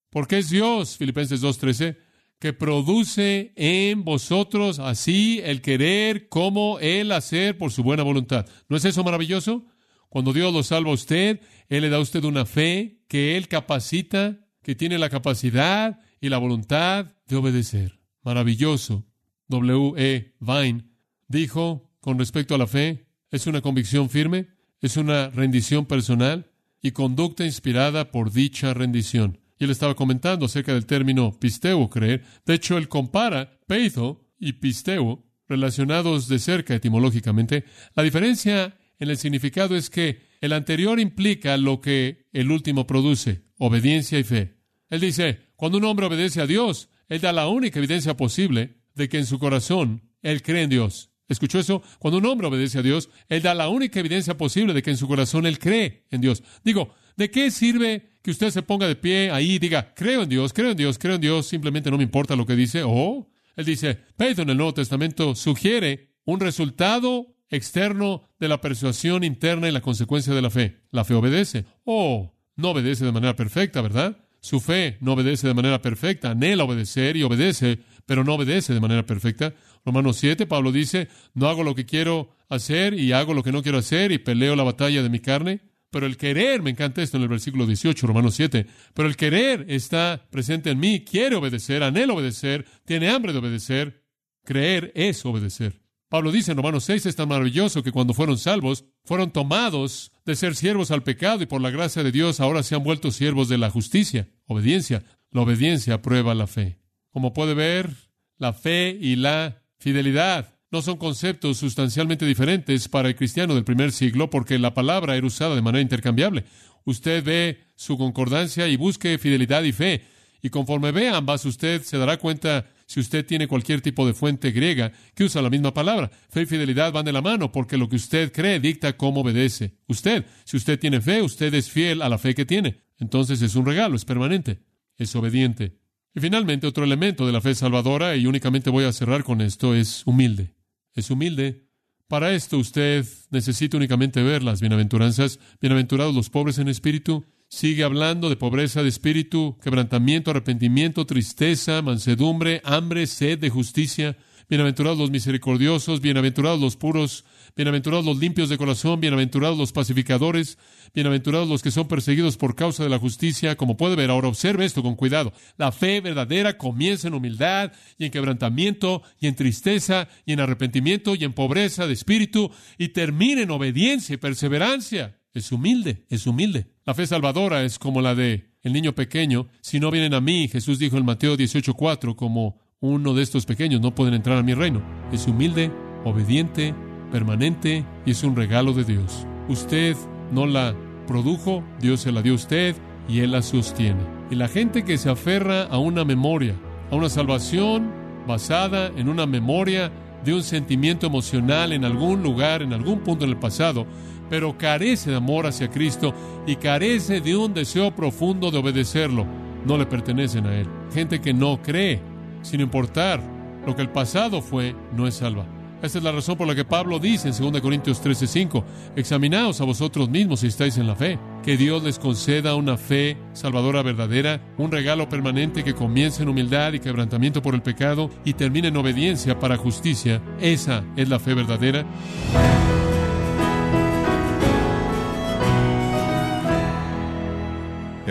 Porque 0.10 0.40
es 0.40 0.50
Dios, 0.50 0.98
Filipenses 0.98 1.42
2.13, 1.42 1.98
que 2.40 2.54
produce 2.54 3.54
en 3.56 4.04
vosotros 4.04 4.80
así 4.80 5.40
el 5.44 5.62
querer 5.62 6.28
como 6.28 6.80
el 6.80 7.12
hacer 7.12 7.58
por 7.58 7.72
su 7.72 7.84
buena 7.84 8.04
voluntad. 8.04 8.46
¿No 8.68 8.76
es 8.76 8.86
eso 8.86 9.04
maravilloso? 9.04 9.66
Cuando 10.10 10.34
Dios 10.34 10.54
lo 10.54 10.64
salva 10.64 10.92
a 10.92 10.96
usted, 10.96 11.40
Él 11.70 11.84
le 11.84 11.90
da 11.90 11.98
a 11.98 12.02
usted 12.02 12.24
una 12.24 12.46
fe 12.46 13.04
que 13.08 13.38
Él 13.38 13.48
capacita, 13.48 14.40
que 14.64 14.76
tiene 14.76 14.98
la 14.98 15.10
capacidad 15.10 16.00
y 16.20 16.30
la 16.30 16.38
voluntad 16.38 17.14
de 17.28 17.36
obedecer. 17.36 18.00
Maravilloso. 18.24 19.06
W. 19.48 19.94
E. 19.98 20.34
Vine 20.40 20.92
dijo 21.32 21.90
con 22.00 22.20
respecto 22.20 22.54
a 22.54 22.58
la 22.58 22.68
fe, 22.68 23.08
es 23.30 23.48
una 23.48 23.62
convicción 23.62 24.10
firme, 24.10 24.50
es 24.82 24.98
una 24.98 25.30
rendición 25.30 25.86
personal 25.86 26.52
y 26.82 26.92
conducta 26.92 27.46
inspirada 27.46 28.12
por 28.12 28.32
dicha 28.32 28.74
rendición. 28.74 29.40
Y 29.60 29.66
él 29.66 29.70
estaba 29.72 29.96
comentando 29.96 30.48
acerca 30.48 30.74
del 30.74 30.88
término 30.88 31.40
pisteo, 31.40 31.88
creer. 31.90 32.24
De 32.46 32.56
hecho, 32.56 32.78
él 32.78 32.88
compara 32.88 33.60
peito 33.68 34.28
y 34.40 34.54
pisteo 34.54 35.24
relacionados 35.48 36.28
de 36.28 36.40
cerca 36.40 36.74
etimológicamente. 36.74 37.66
La 37.96 38.02
diferencia 38.02 38.76
en 38.98 39.10
el 39.10 39.18
significado 39.18 39.76
es 39.76 39.90
que 39.90 40.22
el 40.42 40.54
anterior 40.54 41.00
implica 41.00 41.58
lo 41.58 41.80
que 41.80 42.28
el 42.34 42.52
último 42.52 42.88
produce, 42.88 43.44
obediencia 43.60 44.18
y 44.18 44.24
fe. 44.24 44.58
Él 44.90 45.02
dice, 45.02 45.52
cuando 45.56 45.78
un 45.78 45.86
hombre 45.86 46.08
obedece 46.08 46.42
a 46.42 46.48
Dios, 46.48 46.90
él 47.08 47.22
da 47.22 47.32
la 47.32 47.48
única 47.48 47.78
evidencia 47.78 48.18
posible 48.18 48.82
de 48.96 49.10
que 49.10 49.20
en 49.20 49.28
su 49.28 49.38
corazón 49.38 50.10
él 50.24 50.42
cree 50.42 50.64
en 50.64 50.70
Dios. 50.72 51.11
¿Escuchó 51.32 51.60
eso? 51.60 51.82
Cuando 51.98 52.18
un 52.18 52.26
hombre 52.26 52.48
obedece 52.48 52.80
a 52.80 52.82
Dios, 52.82 53.10
él 53.30 53.42
da 53.42 53.56
la 53.56 53.70
única 53.70 54.02
evidencia 54.02 54.36
posible 54.36 54.74
de 54.74 54.84
que 54.84 54.90
en 54.90 54.98
su 54.98 55.08
corazón 55.08 55.46
él 55.46 55.60
cree 55.60 56.04
en 56.12 56.20
Dios. 56.20 56.44
Digo, 56.62 56.94
¿de 57.16 57.32
qué 57.32 57.50
sirve 57.52 58.10
que 58.22 58.32
usted 58.32 58.50
se 58.50 58.62
ponga 58.62 58.86
de 58.86 58.98
pie 58.98 59.32
ahí 59.32 59.54
y 59.54 59.60
diga, 59.60 59.94
creo 59.96 60.24
en 60.24 60.30
Dios, 60.30 60.52
creo 60.52 60.72
en 60.72 60.78
Dios, 60.78 61.00
creo 61.00 61.16
en 61.16 61.22
Dios, 61.22 61.48
simplemente 61.48 61.90
no 61.90 61.96
me 61.96 62.04
importa 62.04 62.36
lo 62.36 62.46
que 62.46 62.58
dice? 62.58 62.84
Oh, 62.86 63.30
él 63.56 63.64
dice, 63.64 63.98
Pedro 64.18 64.44
en 64.44 64.50
el 64.50 64.58
Nuevo 64.58 64.74
Testamento 64.74 65.34
sugiere 65.34 66.12
un 66.26 66.42
resultado 66.42 67.34
externo 67.50 68.24
de 68.38 68.50
la 68.50 68.60
persuasión 68.60 69.24
interna 69.24 69.70
y 69.70 69.72
la 69.72 69.82
consecuencia 69.82 70.34
de 70.34 70.42
la 70.42 70.50
fe. 70.50 70.82
La 70.92 71.06
fe 71.06 71.14
obedece. 71.14 71.64
Oh, 71.86 72.34
no 72.58 72.72
obedece 72.72 73.06
de 73.06 73.14
manera 73.14 73.38
perfecta, 73.38 73.82
¿verdad? 73.82 74.18
Su 74.42 74.60
fe 74.60 74.98
no 75.00 75.14
obedece 75.14 75.48
de 75.48 75.54
manera 75.54 75.82
perfecta, 75.82 76.32
anhela 76.32 76.66
obedecer 76.66 77.16
y 77.16 77.24
obedece, 77.24 77.80
pero 78.06 78.24
no 78.24 78.34
obedece 78.34 78.74
de 78.74 78.80
manera 78.80 79.06
perfecta. 79.06 79.54
Romanos 79.86 80.18
7, 80.18 80.46
Pablo 80.46 80.72
dice, 80.72 81.08
no 81.34 81.48
hago 81.48 81.64
lo 81.64 81.76
que 81.76 81.86
quiero 81.86 82.36
hacer 82.50 82.94
y 82.94 83.12
hago 83.12 83.34
lo 83.34 83.44
que 83.44 83.52
no 83.52 83.64
quiero 83.64 83.80
hacer 83.80 84.12
y 84.12 84.20
peleo 84.20 84.56
la 84.56 84.64
batalla 84.64 85.02
de 85.04 85.10
mi 85.10 85.20
carne. 85.20 85.62
Pero 85.90 86.06
el 86.06 86.16
querer, 86.16 86.62
me 86.62 86.70
encanta 86.70 87.02
esto 87.02 87.18
en 87.18 87.24
el 87.24 87.30
versículo 87.30 87.66
18, 87.66 88.08
Romanos 88.08 88.36
7, 88.36 88.66
pero 88.94 89.10
el 89.10 89.18
querer 89.18 89.66
está 89.68 90.26
presente 90.32 90.70
en 90.70 90.80
mí, 90.80 91.04
quiere 91.04 91.36
obedecer, 91.36 91.84
anhela 91.84 92.14
obedecer, 92.14 92.66
tiene 92.86 93.10
hambre 93.10 93.34
de 93.34 93.40
obedecer. 93.40 94.02
Creer 94.44 94.92
es 94.96 95.26
obedecer. 95.26 95.82
Pablo 96.12 96.32
dice 96.32 96.52
en 96.52 96.58
Romanos 96.58 96.84
6, 96.86 97.06
es 97.06 97.16
tan 97.16 97.30
maravilloso 97.30 97.84
que 97.84 97.92
cuando 97.92 98.14
fueron 98.14 98.38
salvos, 98.38 98.86
fueron 99.06 99.32
tomados 99.32 100.12
de 100.26 100.36
ser 100.36 100.56
siervos 100.56 100.92
al 100.92 101.04
pecado 101.04 101.42
y 101.44 101.46
por 101.46 101.62
la 101.62 101.70
gracia 101.70 102.04
de 102.04 102.12
Dios 102.12 102.40
ahora 102.40 102.64
se 102.64 102.76
han 102.76 102.84
vuelto 102.84 103.12
siervos 103.12 103.48
de 103.50 103.58
la 103.58 103.70
justicia, 103.70 104.30
obediencia. 104.46 105.04
La 105.32 105.42
obediencia 105.42 106.02
prueba 106.02 106.36
la 106.36 106.48
fe. 106.48 106.80
Como 107.12 107.34
puede 107.34 107.54
ver, 107.54 107.96
la 108.38 108.52
fe 108.52 108.98
y 109.00 109.16
la 109.16 109.61
fidelidad 109.82 110.54
no 110.72 110.82
son 110.82 110.98
conceptos 110.98 111.58
sustancialmente 111.58 112.26
diferentes 112.26 112.88
para 112.88 113.10
el 113.10 113.16
cristiano 113.16 113.56
del 113.56 113.66
primer 113.66 113.92
siglo 113.92 114.30
porque 114.30 114.58
la 114.58 114.74
palabra 114.74 115.18
era 115.18 115.28
usada 115.28 115.56
de 115.56 115.62
manera 115.62 115.82
intercambiable. 115.82 116.46
Usted 116.86 117.24
ve 117.24 117.60
su 117.76 117.98
concordancia 117.98 118.68
y 118.68 118.78
busque 118.78 119.18
fidelidad 119.18 119.64
y 119.64 119.74
fe. 119.74 120.04
Y 120.42 120.50
conforme 120.50 120.92
ve 120.92 121.10
ambas, 121.10 121.46
usted 121.46 121.82
se 121.82 121.98
dará 121.98 122.18
cuenta 122.18 122.68
si 122.86 123.00
usted 123.00 123.26
tiene 123.26 123.48
cualquier 123.48 123.82
tipo 123.82 124.08
de 124.08 124.14
fuente 124.14 124.52
griega 124.52 124.92
que 125.14 125.26
usa 125.26 125.42
la 125.42 125.50
misma 125.50 125.74
palabra. 125.74 126.10
Fe 126.30 126.44
y 126.44 126.46
fidelidad 126.46 126.92
van 126.92 127.06
de 127.06 127.12
la 127.12 127.22
mano 127.22 127.52
porque 127.52 127.78
lo 127.78 127.90
que 127.90 127.98
usted 127.98 128.32
cree 128.32 128.60
dicta 128.60 128.96
cómo 128.96 129.22
obedece. 129.22 129.76
Usted, 129.88 130.26
si 130.46 130.58
usted 130.58 130.80
tiene 130.80 131.02
fe, 131.02 131.22
usted 131.22 131.54
es 131.54 131.70
fiel 131.70 132.02
a 132.02 132.10
la 132.10 132.18
fe 132.18 132.34
que 132.34 132.46
tiene. 132.46 132.78
Entonces 132.98 133.42
es 133.42 133.56
un 133.56 133.66
regalo, 133.66 133.96
es 133.96 134.06
permanente, 134.06 134.62
es 134.98 135.16
obediente. 135.16 135.81
Y 136.14 136.20
finalmente, 136.20 136.68
otro 136.68 136.84
elemento 136.84 137.26
de 137.26 137.32
la 137.32 137.42
fe 137.42 137.56
salvadora, 137.56 138.16
y 138.16 138.28
únicamente 138.28 138.70
voy 138.70 138.86
a 138.86 138.94
cerrar 138.94 139.24
con 139.24 139.42
esto, 139.42 139.76
es 139.76 140.04
humilde. 140.06 140.56
Es 140.94 141.10
humilde. 141.10 141.68
Para 142.08 142.34
esto 142.34 142.58
usted 142.58 143.06
necesita 143.30 143.78
únicamente 143.78 144.22
ver 144.22 144.44
las 144.44 144.60
bienaventuranzas. 144.60 145.40
Bienaventurados 145.62 146.14
los 146.14 146.30
pobres 146.30 146.58
en 146.58 146.68
espíritu, 146.68 147.26
Sigue 147.52 147.84
hablando 147.84 148.30
de 148.30 148.38
pobreza 148.38 148.82
de 148.82 148.88
espíritu, 148.88 149.58
quebrantamiento, 149.62 150.32
arrepentimiento, 150.32 151.06
tristeza, 151.06 151.82
mansedumbre, 151.82 152.62
hambre, 152.64 153.06
sed 153.08 153.40
de 153.40 153.50
justicia. 153.50 154.16
Bienaventurados 154.52 155.00
los 155.00 155.12
misericordiosos, 155.12 156.02
bienaventurados 156.02 156.60
los 156.60 156.76
puros, 156.76 157.24
bienaventurados 157.56 158.04
los 158.04 158.18
limpios 158.18 158.50
de 158.50 158.58
corazón, 158.58 159.00
bienaventurados 159.00 159.58
los 159.58 159.72
pacificadores, 159.72 160.58
bienaventurados 160.94 161.48
los 161.48 161.62
que 161.62 161.72
son 161.72 161.88
perseguidos 161.88 162.36
por 162.36 162.54
causa 162.54 162.84
de 162.84 162.90
la 162.90 163.00
justicia. 163.00 163.56
Como 163.56 163.78
puede 163.78 163.96
ver 163.96 164.10
ahora, 164.10 164.28
observe 164.28 164.66
esto 164.66 164.84
con 164.84 164.98
cuidado. 164.98 165.32
La 165.56 165.72
fe 165.72 166.02
verdadera 166.02 166.58
comienza 166.58 167.08
en 167.08 167.14
humildad 167.14 167.72
y 167.98 168.04
en 168.04 168.12
quebrantamiento 168.12 169.04
y 169.22 169.28
en 169.28 169.36
tristeza 169.36 170.10
y 170.26 170.34
en 170.34 170.42
arrepentimiento 170.42 171.16
y 171.16 171.24
en 171.24 171.32
pobreza 171.32 171.88
de 171.88 171.94
espíritu 171.94 172.52
y 172.78 172.90
termina 172.90 173.44
en 173.44 173.52
obediencia 173.52 174.16
y 174.16 174.18
perseverancia. 174.18 175.18
Es 175.34 175.54
humilde, 175.54 176.04
es 176.10 176.28
humilde. 176.28 176.68
La 176.86 176.94
fe 176.94 177.08
salvadora 177.08 177.64
es 177.64 177.80
como 177.80 178.02
la 178.02 178.16
de 178.16 178.52
el 178.64 178.74
niño 178.74 178.94
pequeño. 178.96 179.48
Si 179.62 179.80
no 179.80 179.92
vienen 179.92 180.14
a 180.14 180.20
mí, 180.20 180.50
Jesús 180.50 180.78
dijo 180.78 180.98
en 180.98 181.06
Mateo 181.06 181.38
18:4, 181.38 182.18
como 182.18 182.60
uno 182.84 183.14
de 183.14 183.22
estos 183.22 183.46
pequeños 183.46 183.80
no 183.80 183.94
pueden 183.94 184.16
entrar 184.16 184.40
a 184.40 184.44
mi 184.44 184.56
reino. 184.56 184.82
Es 185.12 185.28
humilde, 185.28 185.72
obediente, 186.04 186.74
permanente 187.12 187.86
y 188.08 188.12
es 188.12 188.24
un 188.24 188.36
regalo 188.36 188.74
de 188.74 188.84
Dios. 188.84 189.28
Usted 189.48 189.96
no 190.32 190.48
la 190.48 190.74
produjo, 191.06 191.64
Dios 191.80 192.02
se 192.02 192.12
la 192.12 192.24
dio 192.24 192.34
a 192.34 192.38
usted 192.38 192.76
y 193.08 193.20
Él 193.20 193.34
la 193.34 193.44
sostiene. 193.44 194.02
Y 194.32 194.36
la 194.36 194.48
gente 194.48 194.84
que 194.84 194.98
se 194.98 195.12
aferra 195.12 195.66
a 195.66 195.78
una 195.78 196.04
memoria, 196.06 196.56
a 196.90 196.96
una 196.96 197.10
salvación 197.10 197.92
basada 198.28 198.88
en 198.98 199.10
una 199.10 199.28
memoria 199.28 199.92
de 200.26 200.34
un 200.34 200.42
sentimiento 200.42 201.06
emocional 201.06 201.74
en 201.74 201.86
algún 201.86 202.24
lugar, 202.24 202.64
en 202.64 202.74
algún 202.74 203.02
punto 203.02 203.26
en 203.26 203.32
el 203.32 203.38
pasado, 203.38 203.86
pero 204.28 204.58
carece 204.58 205.12
de 205.12 205.18
amor 205.18 205.46
hacia 205.46 205.70
Cristo 205.70 206.16
y 206.48 206.56
carece 206.56 207.22
de 207.22 207.38
un 207.38 207.54
deseo 207.54 207.92
profundo 207.96 208.50
de 208.50 208.58
obedecerlo, 208.58 209.28
no 209.68 209.78
le 209.78 209.86
pertenecen 209.86 210.48
a 210.48 210.56
Él. 210.58 210.68
Gente 210.92 211.22
que 211.22 211.32
no 211.32 211.62
cree 211.62 212.11
sin 212.42 212.62
importar 212.62 213.22
lo 213.66 213.76
que 213.76 213.82
el 213.82 213.90
pasado 213.90 214.42
fue, 214.42 214.76
no 214.96 215.08
es 215.08 215.16
salva. 215.16 215.46
Esta 215.82 215.98
es 215.98 216.04
la 216.04 216.12
razón 216.12 216.38
por 216.38 216.48
la 216.48 216.54
que 216.54 216.64
Pablo 216.64 217.00
dice 217.00 217.30
en 217.30 217.52
2 217.52 217.60
Corintios 217.60 218.04
13:5, 218.04 218.64
examinaos 218.96 219.62
a 219.62 219.66
vosotros 219.66 220.10
mismos 220.10 220.42
si 220.42 220.48
estáis 220.48 220.78
en 220.78 220.86
la 220.86 220.96
fe, 220.96 221.18
que 221.44 221.58
Dios 221.58 221.82
les 221.84 221.98
conceda 221.98 222.56
una 222.56 222.78
fe 222.78 223.18
salvadora 223.34 223.82
verdadera, 223.82 224.42
un 224.58 224.72
regalo 224.72 225.10
permanente 225.10 225.64
que 225.64 225.74
comience 225.74 226.22
en 226.22 226.30
humildad 226.30 226.74
y 226.74 226.80
quebrantamiento 226.80 227.42
por 227.42 227.56
el 227.56 227.64
pecado 227.64 228.12
y 228.24 228.34
termine 228.34 228.68
en 228.68 228.78
obediencia 228.78 229.40
para 229.40 229.58
justicia. 229.58 230.22
Esa 230.40 230.84
es 230.96 231.10
la 231.10 231.20
fe 231.20 231.34
verdadera. 231.34 231.84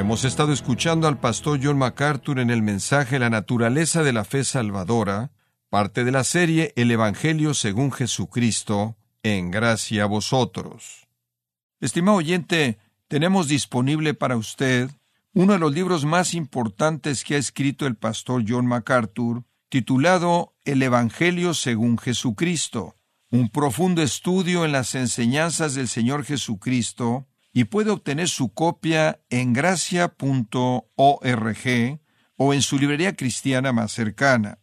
Hemos 0.00 0.24
estado 0.24 0.54
escuchando 0.54 1.08
al 1.08 1.20
pastor 1.20 1.60
John 1.62 1.76
MacArthur 1.76 2.38
en 2.38 2.48
el 2.48 2.62
mensaje 2.62 3.18
La 3.18 3.28
naturaleza 3.28 4.02
de 4.02 4.14
la 4.14 4.24
fe 4.24 4.44
salvadora, 4.44 5.30
parte 5.68 6.04
de 6.04 6.10
la 6.10 6.24
serie 6.24 6.72
El 6.74 6.90
Evangelio 6.90 7.52
según 7.52 7.92
Jesucristo, 7.92 8.96
en 9.22 9.50
gracia 9.50 10.04
a 10.04 10.06
vosotros. 10.06 11.06
Estimado 11.80 12.16
oyente, 12.16 12.78
tenemos 13.08 13.46
disponible 13.46 14.14
para 14.14 14.38
usted 14.38 14.90
uno 15.34 15.52
de 15.52 15.58
los 15.58 15.74
libros 15.74 16.06
más 16.06 16.32
importantes 16.32 17.22
que 17.22 17.34
ha 17.34 17.38
escrito 17.38 17.86
el 17.86 17.94
pastor 17.94 18.42
John 18.48 18.64
MacArthur, 18.64 19.44
titulado 19.68 20.54
El 20.64 20.82
Evangelio 20.82 21.52
según 21.52 21.98
Jesucristo, 21.98 22.96
un 23.30 23.50
profundo 23.50 24.00
estudio 24.00 24.64
en 24.64 24.72
las 24.72 24.94
enseñanzas 24.94 25.74
del 25.74 25.88
Señor 25.88 26.24
Jesucristo, 26.24 27.26
y 27.52 27.64
puede 27.64 27.90
obtener 27.90 28.28
su 28.28 28.52
copia 28.52 29.20
en 29.28 29.52
gracia.org 29.52 30.10
o 32.36 32.54
en 32.54 32.62
su 32.62 32.78
librería 32.78 33.16
cristiana 33.16 33.72
más 33.72 33.92
cercana. 33.92 34.58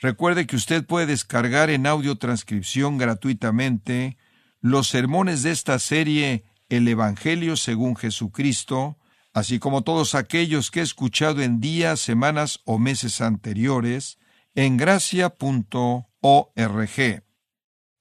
Recuerde 0.00 0.46
que 0.46 0.56
usted 0.56 0.86
puede 0.86 1.06
descargar 1.06 1.68
en 1.68 1.86
audio 1.86 2.16
transcripción 2.16 2.96
gratuitamente 2.96 4.16
los 4.60 4.88
sermones 4.88 5.42
de 5.42 5.50
esta 5.50 5.78
serie 5.78 6.44
El 6.68 6.88
Evangelio 6.88 7.56
según 7.56 7.96
Jesucristo, 7.96 8.98
así 9.34 9.58
como 9.58 9.82
todos 9.82 10.14
aquellos 10.14 10.70
que 10.70 10.80
he 10.80 10.82
escuchado 10.82 11.42
en 11.42 11.60
días, 11.60 12.00
semanas 12.00 12.60
o 12.64 12.78
meses 12.78 13.20
anteriores, 13.20 14.18
en 14.54 14.76
gracia.org. 14.78 15.34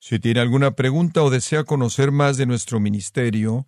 Si 0.02 0.20
tiene 0.20 0.40
alguna 0.40 0.72
pregunta 0.72 1.22
o 1.22 1.30
desea 1.30 1.66
conocer 1.66 2.12
más 2.12 2.38
de 2.38 2.46
nuestro 2.46 2.80
ministerio, 2.80 3.68